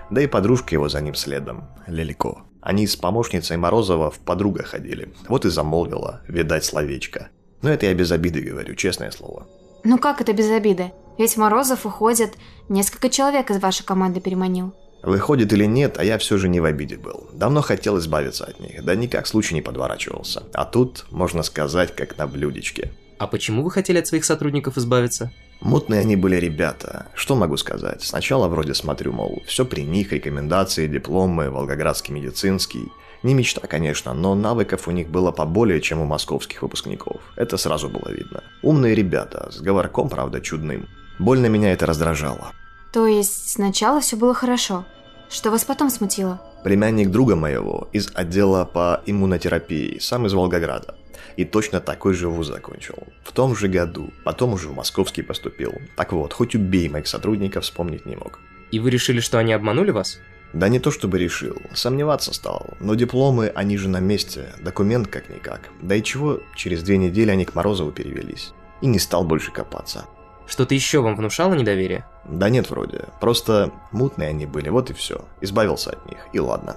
Да 0.08 0.22
и 0.22 0.26
подружка 0.26 0.74
его 0.74 0.88
за 0.88 1.02
ним 1.02 1.14
следом, 1.14 1.68
Лелико. 1.86 2.44
Они 2.64 2.86
с 2.86 2.96
помощницей 2.96 3.58
Морозова 3.58 4.10
в 4.10 4.18
подруга 4.20 4.62
ходили. 4.62 5.12
Вот 5.28 5.44
и 5.44 5.50
замолвила, 5.50 6.22
видать, 6.26 6.64
словечко. 6.64 7.28
Но 7.60 7.68
это 7.68 7.84
я 7.84 7.92
без 7.92 8.10
обиды 8.10 8.40
говорю, 8.40 8.74
честное 8.74 9.10
слово. 9.10 9.46
Ну 9.84 9.98
как 9.98 10.22
это 10.22 10.32
без 10.32 10.50
обиды? 10.50 10.92
Ведь 11.18 11.36
Морозов 11.36 11.84
уходит, 11.84 12.38
несколько 12.70 13.10
человек 13.10 13.50
из 13.50 13.60
вашей 13.60 13.84
команды 13.84 14.22
переманил. 14.22 14.74
Выходит 15.02 15.52
или 15.52 15.66
нет, 15.66 15.98
а 15.98 16.04
я 16.04 16.16
все 16.16 16.38
же 16.38 16.48
не 16.48 16.60
в 16.60 16.64
обиде 16.64 16.96
был. 16.96 17.28
Давно 17.34 17.60
хотел 17.60 17.98
избавиться 17.98 18.46
от 18.46 18.58
них, 18.58 18.82
да 18.82 18.94
никак 18.94 19.26
случай 19.26 19.54
не 19.54 19.60
подворачивался. 19.60 20.44
А 20.54 20.64
тут, 20.64 21.04
можно 21.10 21.42
сказать, 21.42 21.94
как 21.94 22.16
на 22.16 22.26
блюдечке. 22.26 22.92
А 23.18 23.26
почему 23.26 23.62
вы 23.62 23.70
хотели 23.70 23.98
от 23.98 24.06
своих 24.06 24.24
сотрудников 24.24 24.78
избавиться? 24.78 25.30
Мутные 25.64 26.00
они 26.00 26.14
были 26.14 26.36
ребята. 26.36 27.06
Что 27.14 27.34
могу 27.36 27.56
сказать? 27.56 28.02
Сначала 28.02 28.48
вроде 28.48 28.74
смотрю, 28.74 29.12
мол, 29.12 29.42
все 29.46 29.64
при 29.64 29.80
них, 29.80 30.12
рекомендации, 30.12 30.86
дипломы, 30.86 31.50
волгоградский 31.50 32.12
медицинский. 32.12 32.92
Не 33.22 33.32
мечта, 33.32 33.66
конечно, 33.66 34.12
но 34.12 34.34
навыков 34.34 34.86
у 34.88 34.90
них 34.90 35.08
было 35.08 35.32
поболее, 35.32 35.80
чем 35.80 36.02
у 36.02 36.04
московских 36.04 36.60
выпускников. 36.60 37.22
Это 37.36 37.56
сразу 37.56 37.88
было 37.88 38.12
видно. 38.12 38.44
Умные 38.62 38.94
ребята, 38.94 39.50
с 39.50 39.62
говорком, 39.62 40.10
правда, 40.10 40.42
чудным. 40.42 40.86
Больно 41.18 41.46
меня 41.46 41.72
это 41.72 41.86
раздражало. 41.86 42.52
То 42.92 43.06
есть 43.06 43.48
сначала 43.48 44.02
все 44.02 44.16
было 44.16 44.34
хорошо. 44.34 44.84
Что 45.30 45.50
вас 45.50 45.64
потом 45.64 45.88
смутило? 45.88 46.42
Племянник 46.62 47.08
друга 47.10 47.36
моего 47.36 47.88
из 47.92 48.10
отдела 48.14 48.66
по 48.66 49.00
иммунотерапии, 49.06 49.98
сам 49.98 50.26
из 50.26 50.34
Волгограда. 50.34 50.94
И 51.36 51.44
точно 51.44 51.80
такой 51.80 52.14
же 52.14 52.28
вуз 52.28 52.46
закончил. 52.46 52.96
В 53.24 53.32
том 53.32 53.56
же 53.56 53.68
году. 53.68 54.12
Потом 54.24 54.52
уже 54.52 54.68
в 54.68 54.74
московский 54.74 55.22
поступил. 55.22 55.72
Так 55.96 56.12
вот, 56.12 56.32
хоть 56.32 56.54
убей 56.54 56.88
моих 56.88 57.06
сотрудников, 57.06 57.64
вспомнить 57.64 58.06
не 58.06 58.16
мог. 58.16 58.38
И 58.70 58.78
вы 58.78 58.90
решили, 58.90 59.20
что 59.20 59.38
они 59.38 59.52
обманули 59.52 59.90
вас? 59.90 60.20
Да 60.52 60.68
не 60.68 60.78
то 60.78 60.92
чтобы 60.92 61.18
решил, 61.18 61.60
сомневаться 61.74 62.32
стал. 62.32 62.74
Но 62.78 62.94
дипломы, 62.94 63.48
они 63.48 63.76
же 63.76 63.88
на 63.88 63.98
месте, 63.98 64.52
документ 64.60 65.08
как-никак. 65.08 65.68
Да 65.82 65.96
и 65.96 66.02
чего, 66.02 66.40
через 66.54 66.84
две 66.84 66.96
недели 66.96 67.30
они 67.30 67.44
к 67.44 67.56
Морозову 67.56 67.90
перевелись. 67.90 68.52
И 68.80 68.86
не 68.86 69.00
стал 69.00 69.24
больше 69.24 69.50
копаться. 69.50 70.04
Что-то 70.46 70.74
еще 70.74 71.00
вам 71.00 71.16
внушало 71.16 71.54
недоверие? 71.54 72.06
Да 72.24 72.50
нет, 72.50 72.70
вроде. 72.70 73.06
Просто 73.20 73.72
мутные 73.90 74.28
они 74.28 74.46
были, 74.46 74.68
вот 74.68 74.90
и 74.90 74.92
все. 74.92 75.24
Избавился 75.40 75.90
от 75.90 76.06
них, 76.06 76.18
и 76.32 76.38
ладно. 76.38 76.76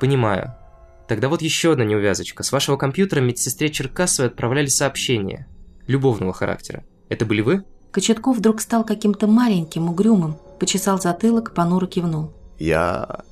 Понимаю. 0.00 0.54
Тогда 1.12 1.28
вот 1.28 1.42
еще 1.42 1.72
одна 1.72 1.84
неувязочка. 1.84 2.42
С 2.42 2.52
вашего 2.52 2.78
компьютера 2.78 3.20
медсестре 3.20 3.68
Черкасовой 3.68 4.30
отправляли 4.30 4.68
сообщения. 4.68 5.46
Любовного 5.86 6.32
характера. 6.32 6.84
Это 7.10 7.26
были 7.26 7.42
вы? 7.42 7.64
Кочетков 7.90 8.38
вдруг 8.38 8.62
стал 8.62 8.82
каким-то 8.82 9.26
маленьким, 9.26 9.90
угрюмым, 9.90 10.38
почесал 10.58 10.98
затылок, 10.98 11.52
понуро 11.52 11.86
кивнул. 11.86 12.32
Я... 12.58 13.24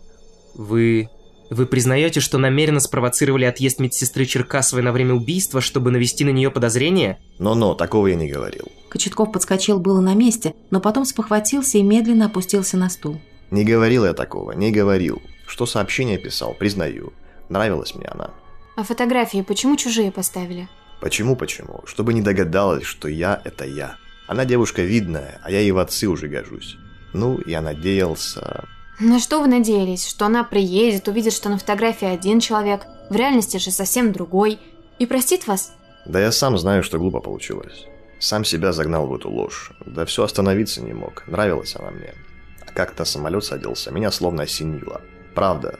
Вы... 0.55 1.09
Вы 1.49 1.65
признаете, 1.65 2.21
что 2.21 2.37
намеренно 2.37 2.81
спровоцировали 2.81 3.47
отъезд 3.47 3.79
медсестры 3.79 4.27
Черкасовой 4.27 4.83
на 4.83 4.93
время 4.93 5.15
убийства, 5.15 5.63
чтобы 5.63 5.91
навести 5.91 6.27
на 6.27 6.31
нее 6.33 6.51
подозрение? 6.51 7.19
Но-но, 7.39 7.73
такого 7.73 8.09
я 8.09 8.15
не 8.15 8.29
говорил. 8.29 8.69
Кочетков 8.91 9.33
подскочил 9.33 9.81
было 9.81 10.03
на 10.03 10.13
месте, 10.13 10.55
но 10.71 10.83
потом 10.83 11.07
спохватился 11.07 11.79
и 11.79 11.83
медленно 11.83 12.27
опустился 12.27 12.77
на 12.77 12.91
стул. 12.91 13.23
Не 13.51 13.65
говорил 13.65 14.05
я 14.05 14.13
такого, 14.13 14.53
не 14.53 14.71
говорил. 14.71 15.23
Что 15.47 15.65
сообщение 15.65 16.19
писал, 16.19 16.53
признаю. 16.53 17.15
Нравилась 17.51 17.95
мне 17.95 18.07
она. 18.07 18.31
А 18.77 18.83
фотографии 18.85 19.43
почему 19.43 19.77
чужие 19.77 20.11
поставили? 20.11 20.69
Почему-почему? 21.01 21.83
Чтобы 21.85 22.15
не 22.15 22.23
догадалась, 22.23 22.85
что 22.85 23.09
я– 23.09 23.43
это 23.45 23.67
я. 23.67 23.97
Она 24.27 24.45
девушка 24.45 24.83
видная, 24.83 25.41
а 25.43 25.51
я 25.51 25.61
ей 25.61 25.73
в 25.73 25.79
отцы 25.79 26.07
уже 26.07 26.29
гожусь. 26.29 26.77
Ну, 27.13 27.41
я 27.45 27.61
надеялся... 27.61 28.65
На 29.01 29.19
что 29.19 29.41
вы 29.41 29.49
надеялись? 29.49 30.07
Что 30.07 30.27
она 30.27 30.45
приедет, 30.45 31.09
увидит, 31.09 31.33
что 31.33 31.49
на 31.49 31.59
фотографии 31.59 32.07
один 32.07 32.39
человек, 32.39 32.83
в 33.09 33.17
реальности 33.17 33.57
же 33.57 33.71
совсем 33.71 34.13
другой, 34.13 34.59
и 34.99 35.07
простит 35.07 35.47
вас? 35.47 35.73
Да 36.07 36.21
я 36.21 36.31
сам 36.31 36.57
знаю, 36.59 36.83
что 36.83 36.99
глупо 36.99 37.21
получилось. 37.21 37.87
Сам 38.21 38.45
себя 38.45 38.73
загнал 38.73 39.07
в 39.07 39.15
эту 39.15 39.31
ложь. 39.31 39.73
Да 39.85 40.05
все 40.05 40.23
остановиться 40.23 40.83
не 40.83 40.93
мог. 40.93 41.25
Нравилась 41.27 41.75
она 41.75 41.91
мне. 41.91 42.15
А 42.67 42.73
как 42.73 42.93
то 42.93 43.05
самолет 43.05 43.45
садился, 43.45 43.91
меня 43.91 44.11
словно 44.11 44.43
осенило. 44.43 45.01
Правда, 45.35 45.79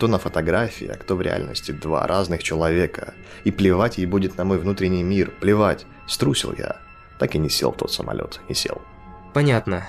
кто 0.00 0.08
на 0.08 0.18
фотографии, 0.18 0.86
а 0.86 0.96
кто 0.96 1.14
в 1.14 1.20
реальности 1.20 1.72
два 1.72 2.06
разных 2.06 2.42
человека. 2.42 3.12
И 3.44 3.50
плевать 3.50 3.98
ей 3.98 4.06
будет 4.06 4.38
на 4.38 4.44
мой 4.44 4.56
внутренний 4.56 5.02
мир, 5.02 5.30
плевать. 5.42 5.84
Струсил 6.08 6.54
я. 6.56 6.76
Так 7.18 7.34
и 7.34 7.38
не 7.38 7.50
сел 7.50 7.70
в 7.70 7.76
тот 7.76 7.92
самолет, 7.92 8.40
не 8.48 8.54
сел. 8.54 8.80
Понятно. 9.34 9.86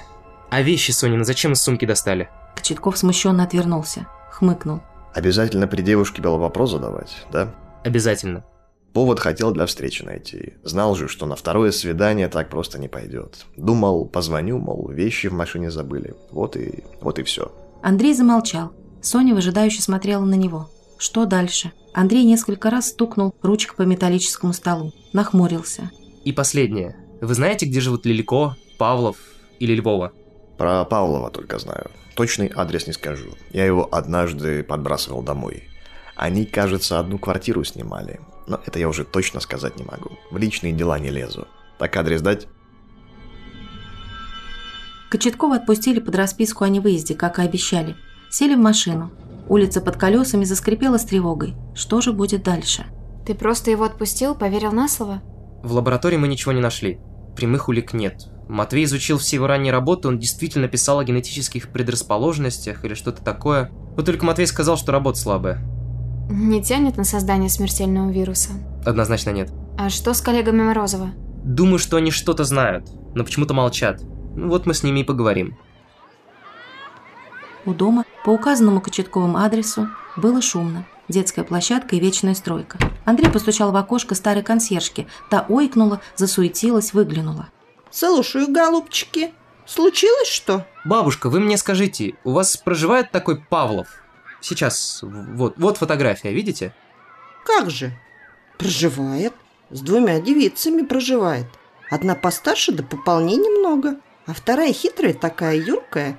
А 0.49 0.61
вещи 0.63 0.91
Сонины 0.91 1.23
зачем 1.23 1.53
из 1.53 1.61
сумки 1.61 1.85
достали? 1.85 2.29
Кочетков 2.57 2.97
смущенно 2.97 3.43
отвернулся, 3.43 4.05
хмыкнул. 4.31 4.81
Обязательно 5.13 5.65
при 5.65 5.81
девушке 5.81 6.21
был 6.21 6.37
вопрос 6.37 6.71
задавать, 6.71 7.25
да? 7.31 7.55
Обязательно. 7.85 8.43
Повод 8.91 9.21
хотел 9.21 9.53
для 9.53 9.65
встречи 9.65 10.03
найти. 10.03 10.55
Знал 10.61 10.93
же, 10.95 11.07
что 11.07 11.25
на 11.25 11.37
второе 11.37 11.71
свидание 11.71 12.27
так 12.27 12.49
просто 12.49 12.79
не 12.79 12.89
пойдет. 12.89 13.45
Думал, 13.55 14.03
позвоню, 14.03 14.57
мол, 14.57 14.89
вещи 14.89 15.27
в 15.27 15.33
машине 15.33 15.71
забыли. 15.71 16.15
Вот 16.31 16.57
и... 16.57 16.83
вот 16.99 17.17
и 17.17 17.23
все. 17.23 17.49
Андрей 17.81 18.13
замолчал. 18.13 18.73
Соня 19.01 19.33
выжидающе 19.33 19.81
смотрела 19.81 20.23
на 20.23 20.35
него. 20.35 20.69
Что 20.97 21.25
дальше? 21.25 21.71
Андрей 21.93 22.23
несколько 22.23 22.69
раз 22.69 22.89
стукнул 22.89 23.33
ручкой 23.41 23.75
по 23.75 23.81
металлическому 23.81 24.53
столу. 24.53 24.93
Нахмурился. 25.13 25.91
И 26.23 26.31
последнее. 26.31 26.95
Вы 27.19 27.33
знаете, 27.33 27.65
где 27.65 27.81
живут 27.81 28.05
Лилико, 28.05 28.55
Павлов 28.77 29.17
или 29.59 29.75
Львова? 29.75 30.13
Про 30.57 30.85
Павлова 30.85 31.31
только 31.31 31.57
знаю. 31.57 31.89
Точный 32.15 32.51
адрес 32.53 32.85
не 32.85 32.93
скажу. 32.93 33.31
Я 33.51 33.65
его 33.65 33.89
однажды 33.91 34.63
подбрасывал 34.63 35.23
домой. 35.23 35.63
Они, 36.15 36.45
кажется, 36.45 36.99
одну 36.99 37.17
квартиру 37.17 37.63
снимали. 37.63 38.19
Но 38.47 38.61
это 38.65 38.77
я 38.77 38.87
уже 38.87 39.03
точно 39.03 39.39
сказать 39.39 39.77
не 39.77 39.83
могу. 39.83 40.19
В 40.29 40.37
личные 40.37 40.73
дела 40.73 40.99
не 40.99 41.09
лезу. 41.09 41.47
Так 41.79 41.97
адрес 41.97 42.21
дать? 42.21 42.47
Кочеткова 45.09 45.55
отпустили 45.55 45.99
под 45.99 46.15
расписку 46.15 46.63
о 46.63 46.69
невыезде, 46.69 47.15
как 47.15 47.39
и 47.39 47.41
обещали. 47.41 47.95
Сели 48.31 48.55
в 48.55 48.59
машину. 48.59 49.11
Улица 49.49 49.81
под 49.81 49.97
колесами 49.97 50.45
заскрипела 50.45 50.97
с 50.97 51.03
тревогой. 51.03 51.53
Что 51.75 51.99
же 51.99 52.13
будет 52.13 52.43
дальше? 52.43 52.85
Ты 53.25 53.35
просто 53.35 53.71
его 53.71 53.83
отпустил, 53.83 54.35
поверил 54.35 54.71
на 54.71 54.87
слово? 54.87 55.21
В 55.63 55.73
лаборатории 55.73 56.15
мы 56.15 56.29
ничего 56.29 56.53
не 56.53 56.61
нашли. 56.61 57.01
Прямых 57.35 57.67
улик 57.67 57.91
нет. 57.93 58.29
Матвей 58.47 58.85
изучил 58.85 59.17
все 59.17 59.35
его 59.35 59.47
ранние 59.47 59.73
работы, 59.73 60.07
он 60.07 60.17
действительно 60.17 60.69
писал 60.69 60.99
о 60.99 61.03
генетических 61.03 61.73
предрасположенностях 61.73 62.85
или 62.85 62.93
что-то 62.93 63.21
такое. 63.21 63.69
Вот 63.97 64.05
только 64.05 64.25
Матвей 64.25 64.47
сказал, 64.47 64.77
что 64.77 64.93
работа 64.93 65.19
слабая. 65.19 65.59
Не 66.29 66.63
тянет 66.63 66.95
на 66.95 67.03
создание 67.03 67.49
смертельного 67.49 68.11
вируса? 68.11 68.51
Однозначно 68.85 69.31
нет. 69.31 69.51
А 69.77 69.89
что 69.89 70.13
с 70.13 70.21
коллегами 70.21 70.61
Морозова? 70.61 71.11
Думаю, 71.43 71.79
что 71.79 71.97
они 71.97 72.11
что-то 72.11 72.45
знают, 72.45 72.87
но 73.13 73.25
почему-то 73.25 73.53
молчат. 73.53 74.01
Ну, 74.37 74.47
вот 74.47 74.65
мы 74.65 74.73
с 74.73 74.83
ними 74.83 75.01
и 75.01 75.03
поговорим. 75.03 75.57
У 77.65 77.73
дома, 77.73 78.05
по 78.25 78.31
указанному 78.31 78.81
Кочетковым 78.81 79.37
адресу, 79.37 79.89
было 80.15 80.41
шумно. 80.41 80.85
Детская 81.07 81.43
площадка 81.43 81.95
и 81.95 81.99
вечная 81.99 82.33
стройка. 82.33 82.77
Андрей 83.05 83.29
постучал 83.29 83.71
в 83.71 83.75
окошко 83.75 84.15
старой 84.15 84.43
консьержки. 84.43 85.07
Та 85.29 85.45
ойкнула, 85.49 86.01
засуетилась, 86.15 86.93
выглянула. 86.93 87.49
Слушаю, 87.91 88.51
голубчики. 88.51 89.33
Случилось 89.65 90.29
что? 90.29 90.65
Бабушка, 90.85 91.29
вы 91.29 91.39
мне 91.39 91.57
скажите, 91.57 92.15
у 92.23 92.31
вас 92.31 92.57
проживает 92.57 93.11
такой 93.11 93.39
Павлов? 93.39 93.87
Сейчас, 94.39 94.99
вот, 95.03 95.53
вот 95.57 95.77
фотография, 95.77 96.31
видите? 96.31 96.73
Как 97.45 97.69
же? 97.69 97.91
Проживает. 98.57 99.33
С 99.69 99.81
двумя 99.81 100.19
девицами 100.19 100.81
проживает. 100.81 101.45
Одна 101.89 102.15
постарше, 102.15 102.71
да 102.71 102.83
пополнений 102.83 103.59
много. 103.59 103.97
А 104.25 104.33
вторая 104.33 104.73
хитрая 104.73 105.13
такая, 105.13 105.57
юркая. 105.57 106.17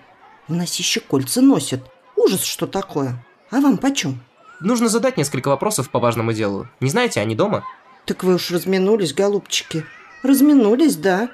У 0.52 0.54
нас 0.54 0.74
еще 0.74 1.00
кольца 1.00 1.40
носит. 1.40 1.80
Ужас, 2.14 2.44
что 2.44 2.66
такое. 2.66 3.24
А 3.50 3.60
вам 3.62 3.78
почем? 3.78 4.20
Нужно 4.60 4.90
задать 4.90 5.16
несколько 5.16 5.48
вопросов 5.48 5.88
по 5.88 5.98
важному 5.98 6.34
делу. 6.34 6.68
Не 6.78 6.90
знаете, 6.90 7.20
они 7.22 7.34
дома? 7.34 7.64
Так 8.04 8.22
вы 8.22 8.34
уж 8.34 8.50
разминулись, 8.50 9.14
голубчики. 9.14 9.86
Разминулись, 10.22 10.96
да. 10.96 11.30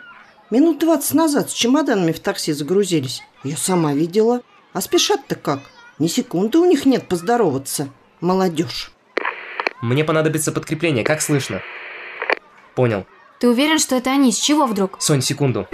Минут 0.51 0.79
двадцать 0.79 1.15
назад 1.15 1.51
с 1.51 1.53
чемоданами 1.53 2.13
в 2.13 2.21
такси 2.21 2.53
загрузились. 2.53 3.25
Я 3.43 3.57
сама 3.57 3.93
видела. 3.93 4.43
А 4.73 4.81
спешат-то 4.81 5.35
как? 5.35 5.63
Ни 5.99 6.07
секунды 6.07 6.59
у 6.59 6.65
них 6.65 6.87
нет 6.87 7.09
поздороваться. 7.09 7.89
Молодежь. 8.21 8.93
Мне 9.83 10.05
понадобится 10.05 10.53
подкрепление, 10.53 11.03
как 11.03 11.23
слышно? 11.23 11.61
Понял. 12.77 13.05
Ты 13.41 13.49
уверен, 13.49 13.81
что 13.81 13.97
это 13.97 14.13
они? 14.13 14.31
С 14.31 14.39
чего 14.39 14.67
вдруг? 14.67 15.03
Сонь, 15.03 15.23
секунду. 15.23 15.67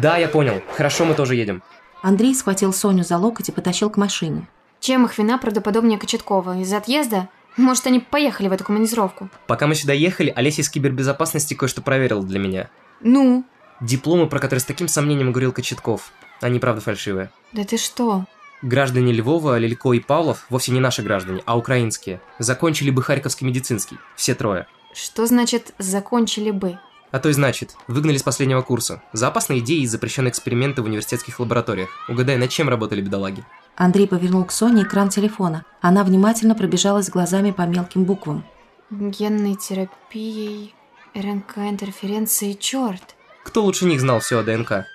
Да, 0.00 0.16
я 0.16 0.28
понял. 0.28 0.62
Хорошо, 0.76 1.04
мы 1.04 1.14
тоже 1.14 1.34
едем. 1.34 1.64
Андрей 2.02 2.34
схватил 2.34 2.72
Соню 2.72 3.04
за 3.04 3.16
локоть 3.16 3.48
и 3.48 3.52
потащил 3.52 3.88
к 3.88 3.96
машине. 3.96 4.48
Чем 4.80 5.06
их 5.06 5.16
вина 5.16 5.38
правдоподобнее 5.38 5.98
Кочеткова? 5.98 6.58
Из 6.58 6.72
отъезда? 6.72 7.28
Может, 7.56 7.86
они 7.86 8.00
поехали 8.00 8.48
в 8.48 8.52
эту 8.52 8.64
командировку? 8.64 9.28
Пока 9.46 9.68
мы 9.68 9.76
сюда 9.76 9.92
ехали, 9.92 10.32
Олеся 10.34 10.62
из 10.62 10.68
кибербезопасности 10.68 11.54
кое-что 11.54 11.80
проверила 11.80 12.22
для 12.24 12.40
меня. 12.40 12.70
Ну? 13.00 13.44
Дипломы, 13.80 14.28
про 14.28 14.40
которые 14.40 14.60
с 14.60 14.64
таким 14.64 14.88
сомнением 14.88 15.30
говорил 15.30 15.52
Кочетков. 15.52 16.10
Они, 16.40 16.58
правда, 16.58 16.80
фальшивые. 16.80 17.30
Да 17.52 17.62
ты 17.64 17.76
что? 17.76 18.24
Граждане 18.62 19.12
Львова, 19.12 19.58
Лилько 19.58 19.92
и 19.92 20.00
Павлов, 20.00 20.46
вовсе 20.50 20.72
не 20.72 20.80
наши 20.80 21.02
граждане, 21.02 21.42
а 21.46 21.56
украинские, 21.56 22.20
закончили 22.38 22.90
бы 22.90 23.02
Харьковский 23.02 23.46
медицинский. 23.46 23.98
Все 24.16 24.34
трое. 24.34 24.66
Что 24.94 25.26
значит 25.26 25.72
«закончили 25.78 26.50
бы»? 26.50 26.78
А 27.12 27.18
то 27.18 27.28
и 27.28 27.32
значит, 27.32 27.76
выгнали 27.88 28.16
с 28.16 28.22
последнего 28.22 28.62
курса. 28.62 29.02
За 29.12 29.28
опасные 29.28 29.60
идеи 29.60 29.82
и 29.82 29.86
запрещенные 29.86 30.30
эксперименты 30.30 30.80
в 30.80 30.86
университетских 30.86 31.38
лабораториях. 31.40 31.90
Угадай, 32.08 32.38
над 32.38 32.48
чем 32.48 32.70
работали 32.70 33.02
бедолаги? 33.02 33.44
Андрей 33.76 34.08
повернул 34.08 34.44
к 34.46 34.50
Соне 34.50 34.82
экран 34.82 35.10
телефона. 35.10 35.64
Она 35.82 36.04
внимательно 36.04 36.54
пробежалась 36.54 37.10
глазами 37.10 37.50
по 37.50 37.62
мелким 37.62 38.04
буквам. 38.04 38.44
Генной 38.90 39.56
терапией, 39.56 40.74
РНК-интерференцией, 41.14 42.56
черт. 42.58 43.14
Кто 43.44 43.62
лучше 43.62 43.84
них 43.84 44.00
знал 44.00 44.20
все 44.20 44.38
о 44.38 44.42
ДНК? 44.42 44.86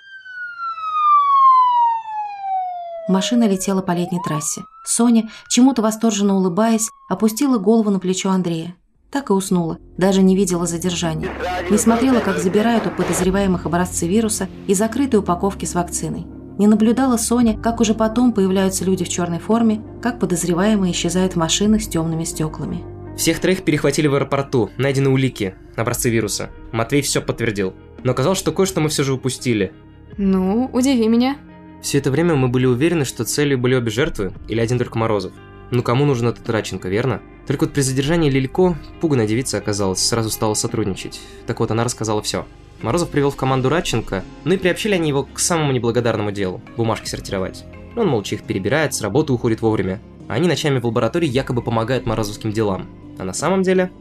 Машина 3.07 3.47
летела 3.47 3.81
по 3.81 3.91
летней 3.91 4.21
трассе. 4.24 4.63
Соня, 4.83 5.29
чему-то 5.50 5.83
восторженно 5.83 6.36
улыбаясь, 6.36 6.89
опустила 7.09 7.59
голову 7.59 7.91
на 7.91 8.00
плечо 8.00 8.31
Андрея. 8.31 8.75
Так 9.09 9.29
и 9.29 9.33
уснула, 9.33 9.79
даже 9.97 10.21
не 10.21 10.35
видела 10.35 10.65
задержания. 10.65 11.29
Не 11.69 11.77
смотрела, 11.77 12.19
как 12.19 12.39
забирают 12.39 12.87
у 12.87 12.89
подозреваемых 12.89 13.65
образцы 13.65 14.07
вируса 14.07 14.49
и 14.67 14.73
закрытые 14.73 15.21
упаковки 15.21 15.65
с 15.65 15.75
вакциной. 15.75 16.25
Не 16.57 16.67
наблюдала 16.67 17.17
Соня, 17.17 17.57
как 17.57 17.79
уже 17.79 17.93
потом 17.93 18.33
появляются 18.33 18.83
люди 18.83 19.05
в 19.05 19.09
черной 19.09 19.39
форме, 19.39 19.81
как 20.01 20.19
подозреваемые 20.19 20.91
исчезают 20.91 21.33
в 21.33 21.37
машинах 21.37 21.83
с 21.83 21.87
темными 21.87 22.23
стеклами. 22.23 22.83
Всех 23.15 23.39
троих 23.39 23.63
перехватили 23.63 24.07
в 24.07 24.15
аэропорту, 24.15 24.69
найдены 24.77 25.09
улики, 25.09 25.55
образцы 25.75 26.09
вируса. 26.09 26.49
Матвей 26.71 27.01
все 27.01 27.21
подтвердил. 27.21 27.73
Но 28.03 28.11
оказалось, 28.11 28.39
что 28.39 28.51
кое-что 28.51 28.81
мы 28.81 28.89
все 28.89 29.03
же 29.03 29.13
упустили. 29.13 29.71
Ну, 30.17 30.69
удиви 30.73 31.07
меня. 31.07 31.37
Все 31.81 31.99
это 31.99 32.11
время 32.11 32.35
мы 32.35 32.47
были 32.47 32.65
уверены, 32.65 33.05
что 33.05 33.23
целью 33.23 33.57
были 33.57 33.75
обе 33.75 33.89
жертвы 33.89 34.33
или 34.47 34.59
один 34.59 34.77
только 34.77 34.97
Морозов. 34.97 35.33
Ну 35.71 35.83
кому 35.83 36.05
нужен 36.05 36.27
этот 36.27 36.50
Раченко, 36.50 36.88
верно? 36.88 37.21
Только 37.45 37.65
вот 37.65 37.74
при 37.74 37.81
задержании 37.81 38.29
Лилько 38.29 38.77
пуганая 39.01 39.27
девица 39.27 39.57
оказалась, 39.57 40.05
сразу 40.05 40.29
стала 40.29 40.53
сотрудничать. 40.53 41.19
Так 41.45 41.59
вот, 41.59 41.71
она 41.71 41.83
рассказала 41.83 42.21
все. 42.21 42.45
Морозов 42.81 43.09
привел 43.09 43.31
в 43.31 43.36
команду 43.36 43.69
Радченко, 43.69 44.24
ну 44.43 44.53
и 44.53 44.57
приобщили 44.57 44.93
они 44.93 45.09
его 45.09 45.24
к 45.24 45.39
самому 45.39 45.71
неблагодарному 45.71 46.31
делу– 46.31 46.62
бумажки 46.77 47.07
сортировать. 47.07 47.65
Он 47.95 48.07
молча 48.07 48.36
их 48.36 48.43
перебирает, 48.43 48.93
с 48.93 49.01
работы 49.01 49.33
уходит 49.33 49.62
вовремя. 49.62 50.00
А 50.27 50.33
они 50.33 50.47
ночами 50.47 50.79
в 50.79 50.86
лаборатории 50.86 51.27
якобы 51.27 51.62
помогают 51.62 52.05
морозовским 52.05 52.51
делам. 52.51 52.86
А 53.17 53.24
на 53.24 53.33
самом 53.33 53.63
деле... 53.63 53.91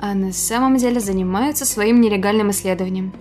А 0.00 0.14
на 0.14 0.32
самом 0.32 0.76
деле 0.76 1.00
занимаются 1.00 1.64
своим 1.64 2.00
нелегальным 2.00 2.50
исследованием. 2.50 3.12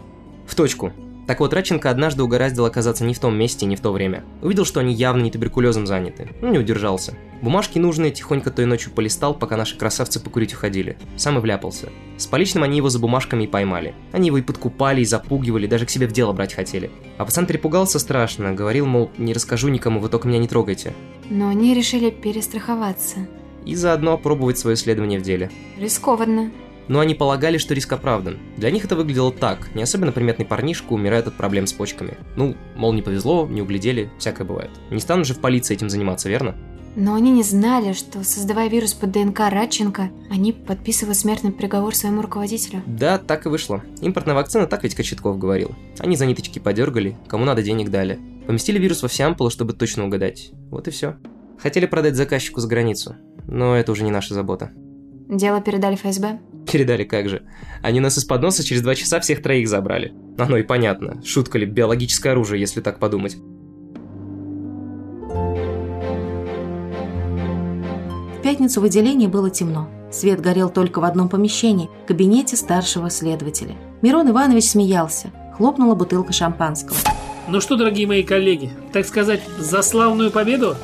В 0.46 0.56
точку. 0.56 0.92
Так 1.28 1.42
вот, 1.42 1.54
Радченко 1.54 1.90
однажды 1.90 2.24
угораздил 2.24 2.66
оказаться 2.66 3.04
не 3.04 3.14
в 3.14 3.20
том 3.20 3.38
месте 3.38 3.66
и 3.66 3.68
не 3.68 3.76
в 3.76 3.82
то 3.82 3.92
время. 3.92 4.24
Увидел, 4.42 4.64
что 4.64 4.80
они 4.80 4.94
явно 4.94 5.22
не 5.22 5.30
туберкулезом 5.30 5.86
заняты. 5.86 6.30
Ну, 6.42 6.50
не 6.50 6.58
удержался. 6.58 7.16
Бумажки 7.42 7.78
нужные 7.78 8.12
тихонько 8.12 8.50
той 8.50 8.66
ночью 8.66 8.94
полистал, 8.94 9.34
пока 9.34 9.58
наши 9.58 9.78
красавцы 9.78 10.22
покурить 10.22 10.54
уходили. 10.54 10.98
Сам 11.18 11.38
и 11.38 11.42
вляпался. 11.42 11.90
С 12.16 12.26
поличным 12.28 12.64
они 12.64 12.78
его 12.78 12.88
за 12.88 13.00
бумажками 13.00 13.44
и 13.44 13.48
поймали. 13.48 13.94
Они 14.14 14.28
его 14.28 14.38
и 14.38 14.42
подкупали, 14.42 15.02
и 15.02 15.06
запугивали, 15.06 15.68
даже 15.68 15.86
к 15.86 15.90
себе 15.90 16.08
в 16.08 16.14
дело 16.14 16.32
брать 16.32 16.54
хотели. 16.54 16.90
А 17.18 17.26
пацан 17.26 17.46
перепугался 17.46 18.00
страшно, 18.00 18.54
говорил, 18.54 18.86
мол, 18.86 19.12
не 19.18 19.34
расскажу 19.34 19.68
никому, 19.68 20.00
вы 20.00 20.08
только 20.08 20.30
меня 20.30 20.40
не 20.40 20.48
трогайте. 20.48 20.94
Но 21.30 21.50
они 21.50 21.74
решили 21.74 22.10
перестраховаться. 22.10 23.28
И 23.66 23.76
заодно 23.76 24.14
опробовать 24.14 24.58
свое 24.58 24.76
исследование 24.76 25.20
в 25.20 25.24
деле. 25.24 25.52
Рискованно 25.78 26.52
но 26.88 27.00
они 27.00 27.16
полагали, 27.16 27.58
что 27.58 27.74
риск 27.74 27.92
оправдан. 27.94 28.38
Для 28.58 28.72
них 28.72 28.86
это 28.86 28.96
выглядело 28.96 29.32
так. 29.32 29.74
Не 29.76 29.84
особенно 29.84 30.12
приметный 30.12 30.46
парнишка 30.46 30.94
умирает 30.94 31.28
от 31.28 31.36
проблем 31.36 31.68
с 31.68 31.74
почками. 31.74 32.18
Ну, 32.36 32.56
мол, 32.76 32.94
не 32.94 33.02
повезло, 33.02 33.48
не 33.48 33.62
углядели, 33.62 34.10
всякое 34.18 34.46
бывает. 34.46 34.72
Не 34.90 35.00
станут 35.00 35.28
же 35.28 35.34
в 35.34 35.40
полиции 35.40 35.74
этим 35.74 35.90
заниматься, 35.90 36.30
верно? 36.30 36.56
Но 37.00 37.14
они 37.14 37.30
не 37.30 37.44
знали, 37.44 37.94
что, 37.94 38.24
создавая 38.24 38.70
вирус 38.70 38.96
под 38.96 39.12
ДНК 39.12 39.42
Радченко, 39.42 40.10
они 40.32 40.52
подписывают 40.52 41.16
смертный 41.16 41.52
приговор 41.52 41.94
своему 41.94 42.24
руководителю. 42.24 42.82
Да, 42.88 43.20
так 43.20 43.46
и 43.46 43.50
вышло. 43.50 43.84
Импортная 44.02 44.34
вакцина, 44.34 44.66
так 44.66 44.82
ведь 44.82 44.96
Кочетков 44.96 45.38
говорил. 45.38 45.76
Они 46.00 46.16
за 46.16 46.26
ниточки 46.26 46.58
подергали, 46.58 47.16
кому 47.28 47.46
надо 47.46 47.62
денег 47.62 47.92
дали. 47.92 48.20
Поместили 48.48 48.80
вирус 48.80 49.04
во 49.04 49.10
все 49.10 49.26
ампулы, 49.26 49.52
чтобы 49.52 49.74
точно 49.74 50.06
угадать. 50.06 50.50
Вот 50.72 50.88
и 50.88 50.92
все. 50.92 51.18
Хотели 51.60 51.86
продать 51.86 52.16
заказчику 52.16 52.62
за 52.62 52.68
границу, 52.68 53.16
но 53.46 53.76
это 53.76 53.92
уже 53.92 54.04
не 54.04 54.10
наша 54.10 54.34
забота. 54.34 54.72
Дело 55.30 55.62
передали 55.62 55.98
ФСБ? 55.98 56.40
Передали 56.72 57.04
как 57.04 57.30
же. 57.30 57.44
Они 57.82 58.00
нас 58.00 58.18
из-под 58.18 58.42
носа 58.42 58.64
через 58.64 58.82
два 58.82 58.96
часа 58.96 59.20
всех 59.20 59.42
троих 59.42 59.68
забрали. 59.68 60.14
Оно 60.38 60.58
и 60.58 60.64
понятно. 60.64 61.22
Шутка 61.24 61.58
ли, 61.58 61.66
биологическое 61.66 62.34
оружие, 62.34 62.60
если 62.60 62.82
так 62.82 63.00
подумать. 63.00 63.38
В 68.38 68.42
пятницу 68.44 68.82
в 68.82 68.84
отделении 68.84 69.28
было 69.28 69.50
темно. 69.50 69.90
Свет 70.12 70.40
горел 70.42 70.70
только 70.70 71.00
в 71.00 71.04
одном 71.04 71.28
помещении– 71.28 71.90
кабинете 72.08 72.56
старшего 72.56 73.10
следователя. 73.10 73.76
Мирон 74.02 74.30
Иванович 74.30 74.70
смеялся. 74.70 75.32
Хлопнула 75.58 75.96
бутылка 75.96 76.34
шампанского. 76.34 76.98
Ну 77.48 77.62
что, 77.62 77.76
дорогие 77.76 78.08
мои 78.08 78.24
коллеги, 78.24 78.72
так 78.94 79.06
сказать, 79.06 79.42
за 79.58 79.82
славную 79.82 80.32
победу? 80.32 80.76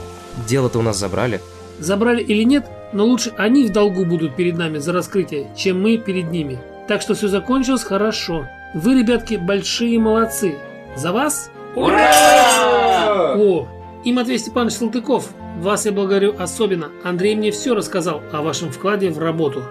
Дело-то 0.47 0.79
у 0.79 0.81
нас 0.81 0.97
забрали. 0.97 1.41
Забрали 1.79 2.21
или 2.21 2.43
нет, 2.43 2.65
но 2.93 3.05
лучше 3.05 3.33
они 3.38 3.65
в 3.65 3.71
долгу 3.71 4.05
будут 4.05 4.36
перед 4.36 4.57
нами 4.57 4.77
за 4.77 4.93
раскрытие, 4.93 5.47
чем 5.55 5.81
мы 5.81 5.97
перед 5.97 6.31
ними. 6.31 6.59
Так 6.88 7.01
что 7.01 7.13
все 7.15 7.27
закончилось 7.27 7.83
хорошо. 7.83 8.47
Вы, 8.73 8.99
ребятки, 8.99 9.36
большие 9.36 9.99
молодцы. 9.99 10.55
За 10.95 11.12
вас? 11.12 11.49
Ура! 11.75 13.36
О, 13.36 13.67
и 14.03 14.12
Матвей 14.12 14.38
Степанович 14.38 14.73
Салтыков, 14.73 15.29
вас 15.57 15.86
я 15.86 15.91
благодарю 15.91 16.36
особенно. 16.38 16.89
Андрей 17.03 17.36
мне 17.36 17.51
все 17.51 17.73
рассказал 17.73 18.21
о 18.31 18.41
вашем 18.41 18.69
вкладе 18.71 19.09
в 19.09 19.19
работу. 19.19 19.63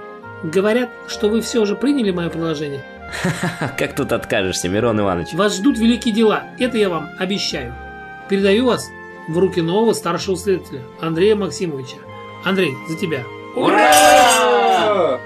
Говорят, 0.43 0.91
что 1.07 1.29
вы 1.29 1.41
все 1.41 1.65
же 1.65 1.77
приняли 1.77 2.11
мое 2.11 2.29
предложение. 2.29 2.83
Как 3.79 3.95
тут 3.95 4.13
откажешься, 4.13 4.69
Мирон 4.69 5.01
Иванович? 5.01 5.35
Вас 5.35 5.57
ждут 5.57 5.79
великие 5.79 6.15
дела, 6.15 6.45
это 6.59 6.79
я 6.79 6.89
вам 6.89 7.11
обещаю. 7.19 7.75
Передаю 8.29 8.67
вас 8.67 8.89
в 9.29 9.39
руки 9.39 9.61
нового 9.61 9.93
старшего 9.93 10.37
следователя, 10.37 10.83
Андрея 11.01 11.37
Максимовича. 11.37 11.97
Андрей, 12.45 12.75
за 12.89 12.97
тебя. 12.97 13.25
Ура! 13.57 15.21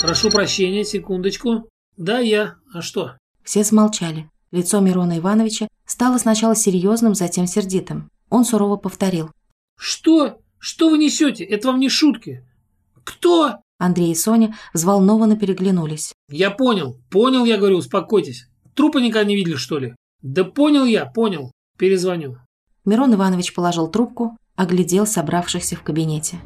Прошу 0.00 0.30
прощения, 0.30 0.84
секундочку. 0.84 1.68
Да, 1.96 2.18
я. 2.20 2.54
А 2.72 2.80
что? 2.80 3.16
Все 3.42 3.64
смолчали. 3.64 4.30
Лицо 4.50 4.80
Мирона 4.80 5.18
Ивановича 5.18 5.68
стало 5.84 6.18
сначала 6.18 6.54
серьезным, 6.56 7.14
затем 7.14 7.46
сердитым. 7.46 8.10
Он 8.30 8.44
сурово 8.44 8.76
повторил. 8.76 9.30
Что? 9.76 10.38
Что 10.58 10.88
вы 10.88 10.98
несете? 10.98 11.44
Это 11.44 11.68
вам 11.68 11.80
не 11.80 11.88
шутки. 11.88 12.44
Кто? 13.04 13.56
Андрей 13.78 14.12
и 14.12 14.14
Соня 14.14 14.56
взволнованно 14.72 15.36
переглянулись. 15.36 16.12
Я 16.30 16.50
понял. 16.50 16.98
Понял, 17.10 17.44
я 17.44 17.58
говорю, 17.58 17.78
успокойтесь. 17.78 18.48
Трупа 18.74 18.98
никогда 18.98 19.28
не 19.28 19.36
видели, 19.36 19.56
что 19.56 19.78
ли? 19.78 19.94
Да 20.22 20.44
понял 20.44 20.84
я, 20.84 21.06
понял. 21.06 21.52
Перезвоню. 21.78 22.38
Мирон 22.84 23.14
Иванович 23.14 23.54
положил 23.54 23.86
трубку, 23.86 24.36
оглядел 24.56 25.06
собравшихся 25.06 25.76
в 25.76 25.82
кабинете. 25.82 26.38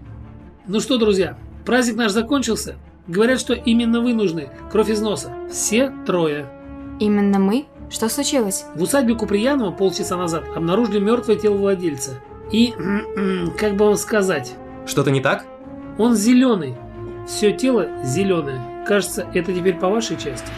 Ну 0.66 0.79
что, 0.79 0.99
друзья, 0.99 1.38
праздник 1.64 1.97
наш 1.97 2.12
закончился. 2.12 2.77
Говорят, 3.09 3.40
что 3.40 3.55
именно 3.55 4.03
вы 4.03 4.12
нужны. 4.12 4.51
Кровь 4.71 4.90
из 4.90 5.01
носа. 5.01 5.33
Все 5.51 5.90
трое. 6.07 6.47
Именно 7.01 7.38
мы? 7.38 7.64
Что 7.90 8.11
случилось? 8.11 8.66
В 8.75 8.83
усадьбе 8.83 9.14
Куприянова 9.14 9.73
полчаса 9.73 10.16
назад 10.18 10.45
обнаружили 10.55 10.99
мертвое 10.99 11.37
тело 11.37 11.57
владельца. 11.57 12.21
И, 12.53 12.73
как 13.59 13.77
бы 13.77 13.87
вам 13.87 13.97
сказать... 13.97 14.55
Что-то 14.85 15.11
не 15.11 15.21
так? 15.21 15.47
Он 15.97 16.14
зеленый. 16.14 16.77
Все 17.27 17.53
тело 17.53 17.88
зеленое. 18.05 18.85
Кажется, 18.87 19.27
это 19.33 19.53
теперь 19.55 19.79
по 19.79 19.88
вашей 19.88 20.16
части. 20.18 20.53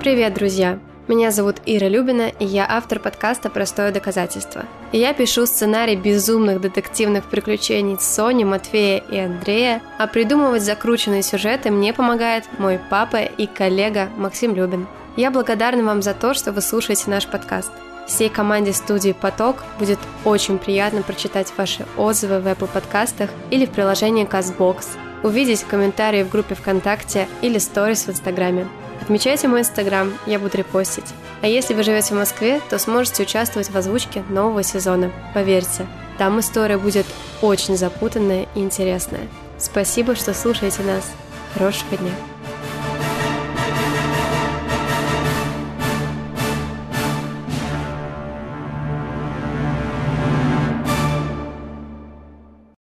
Привет, 0.00 0.34
друзья! 0.34 0.80
Меня 1.06 1.30
зовут 1.30 1.56
Ира 1.66 1.88
Любина, 1.88 2.28
и 2.28 2.46
я 2.46 2.66
автор 2.66 2.98
подкаста 2.98 3.50
«Простое 3.50 3.92
доказательство». 3.92 4.64
И 4.90 4.98
я 4.98 5.12
пишу 5.12 5.44
сценарий 5.44 5.96
безумных 5.96 6.62
детективных 6.62 7.26
приключений 7.26 7.98
Сони, 8.00 8.44
Матвея 8.44 9.02
и 9.10 9.18
Андрея, 9.18 9.82
а 9.98 10.06
придумывать 10.06 10.62
закрученные 10.62 11.22
сюжеты 11.22 11.70
мне 11.70 11.92
помогает 11.92 12.44
мой 12.58 12.80
папа 12.88 13.18
и 13.18 13.46
коллега 13.46 14.08
Максим 14.16 14.54
Любин. 14.54 14.86
Я 15.18 15.30
благодарна 15.30 15.84
вам 15.84 16.00
за 16.00 16.14
то, 16.14 16.32
что 16.32 16.52
вы 16.52 16.62
слушаете 16.62 17.10
наш 17.10 17.26
подкаст. 17.26 17.70
Всей 18.06 18.30
команде 18.30 18.72
студии 18.72 19.12
«Поток» 19.12 19.62
будет 19.78 19.98
очень 20.24 20.56
приятно 20.56 21.02
прочитать 21.02 21.52
ваши 21.58 21.84
отзывы 21.98 22.40
в 22.40 22.46
Apple 22.46 22.68
подкастах 22.72 23.28
или 23.50 23.66
в 23.66 23.70
приложении 23.72 24.26
CastBox, 24.26 24.86
увидеть 25.22 25.64
комментарии 25.64 26.22
в 26.22 26.30
группе 26.30 26.54
ВКонтакте 26.54 27.28
или 27.42 27.58
сторис 27.58 28.06
в 28.06 28.10
Инстаграме. 28.10 28.66
Отмечайте 29.00 29.48
мой 29.48 29.60
инстаграм, 29.60 30.12
я 30.26 30.38
буду 30.38 30.56
репостить. 30.56 31.12
А 31.42 31.46
если 31.46 31.74
вы 31.74 31.82
живете 31.82 32.14
в 32.14 32.18
Москве, 32.18 32.60
то 32.70 32.78
сможете 32.78 33.22
участвовать 33.24 33.70
в 33.70 33.76
озвучке 33.76 34.24
нового 34.30 34.62
сезона. 34.62 35.10
Поверьте, 35.34 35.86
Там 36.16 36.38
история 36.40 36.78
будет 36.78 37.06
очень 37.42 37.76
запутанная 37.76 38.46
и 38.54 38.60
интересная. 38.60 39.28
Спасибо, 39.58 40.14
что 40.14 40.32
слушаете 40.32 40.82
нас. 40.82 41.10
Хорошего 41.54 41.96
дня! 41.96 42.33